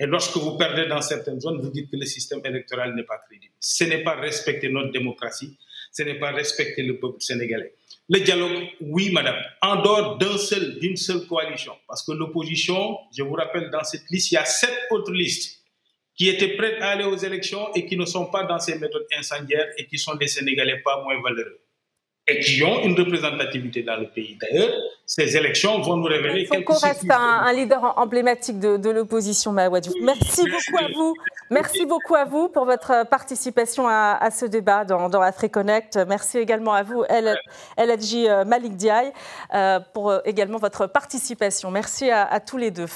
et 0.00 0.06
lorsque 0.06 0.34
vous 0.38 0.56
perdez 0.56 0.86
dans 0.86 1.02
certaines 1.02 1.38
zones, 1.42 1.60
vous 1.60 1.68
dites 1.70 1.90
que 1.90 1.96
le 1.96 2.06
système 2.06 2.40
électoral 2.44 2.94
n'est 2.94 3.04
pas 3.04 3.18
crédible. 3.18 3.52
Ce 3.60 3.84
n'est 3.84 4.02
pas 4.02 4.14
respecter 4.14 4.70
notre 4.70 4.90
démocratie, 4.90 5.58
ce 5.92 6.02
n'est 6.02 6.18
pas 6.18 6.30
respecter 6.32 6.82
le 6.82 6.98
peuple 6.98 7.20
sénégalais. 7.20 7.74
Le 8.08 8.20
dialogue, 8.20 8.66
oui, 8.80 9.12
madame, 9.12 9.36
en 9.60 9.76
dehors 9.82 10.16
d'un 10.16 10.38
seul, 10.38 10.78
d'une 10.78 10.96
seule 10.96 11.26
coalition. 11.26 11.74
Parce 11.86 12.02
que 12.02 12.12
l'opposition, 12.12 12.96
je 13.14 13.22
vous 13.22 13.34
rappelle, 13.34 13.70
dans 13.70 13.84
cette 13.84 14.08
liste, 14.10 14.32
il 14.32 14.36
y 14.36 14.38
a 14.38 14.44
sept 14.46 14.74
autres 14.90 15.12
listes 15.12 15.60
qui 16.16 16.30
étaient 16.30 16.56
prêtes 16.56 16.80
à 16.80 16.90
aller 16.92 17.04
aux 17.04 17.16
élections 17.16 17.72
et 17.74 17.84
qui 17.84 17.98
ne 17.98 18.06
sont 18.06 18.26
pas 18.26 18.44
dans 18.44 18.58
ces 18.58 18.78
méthodes 18.78 19.06
incendiaires 19.18 19.68
et 19.76 19.86
qui 19.86 19.98
sont 19.98 20.14
des 20.14 20.28
Sénégalais 20.28 20.80
pas 20.82 21.02
moins 21.04 21.20
valeureux 21.22 21.60
et 22.26 22.40
qui 22.40 22.62
ont 22.62 22.82
une 22.84 22.98
représentativité 22.98 23.82
dans 23.82 23.96
le 23.96 24.08
pays. 24.08 24.36
D'ailleurs, 24.40 24.72
ces 25.06 25.36
élections 25.36 25.80
vont 25.80 25.96
nous 25.96 26.06
révéler 26.06 26.46
chose. 26.46 26.84
reste 26.84 27.10
un, 27.10 27.52
leader 27.52 27.98
emblématique 27.98 28.60
de, 28.60 28.90
l'opposition, 28.90 29.50
Mahawadou. 29.50 29.92
Merci, 30.02 30.42
beaucoup 30.42 30.84
à 30.84 30.86
vous. 30.94 31.14
Merci 31.50 31.84
beaucoup 31.84 32.14
à 32.14 32.24
vous 32.24 32.48
pour 32.48 32.64
votre 32.64 33.04
participation 33.08 33.88
à, 33.88 34.30
ce 34.30 34.46
débat 34.46 34.84
dans, 34.84 35.08
dans 35.08 35.20
AfriConnect. 35.20 35.98
Merci 36.06 36.38
également 36.38 36.74
à 36.74 36.84
vous, 36.84 37.02
El, 37.08 37.36
Hadji 37.76 38.28
euh, 38.28 38.44
Malik 38.44 38.76
Diaye, 38.76 39.12
euh, 39.52 39.80
pour 39.92 40.10
euh, 40.10 40.20
également 40.24 40.58
votre 40.58 40.86
participation. 40.86 41.72
Merci 41.72 42.08
à, 42.08 42.24
à 42.24 42.38
tous 42.38 42.56
les 42.56 42.70
deux. 42.70 42.86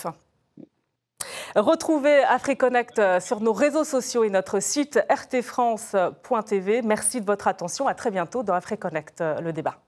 Retrouvez 1.56 2.22
AfriConnect 2.22 3.20
sur 3.20 3.40
nos 3.40 3.52
réseaux 3.52 3.84
sociaux 3.84 4.22
et 4.22 4.30
notre 4.30 4.60
site 4.60 5.00
rtfrance.tv. 5.10 6.82
Merci 6.82 7.20
de 7.20 7.26
votre 7.26 7.48
attention. 7.48 7.88
À 7.88 7.94
très 7.94 8.12
bientôt 8.12 8.44
dans 8.44 8.54
AfriConnect, 8.54 9.20
le 9.40 9.52
débat. 9.52 9.78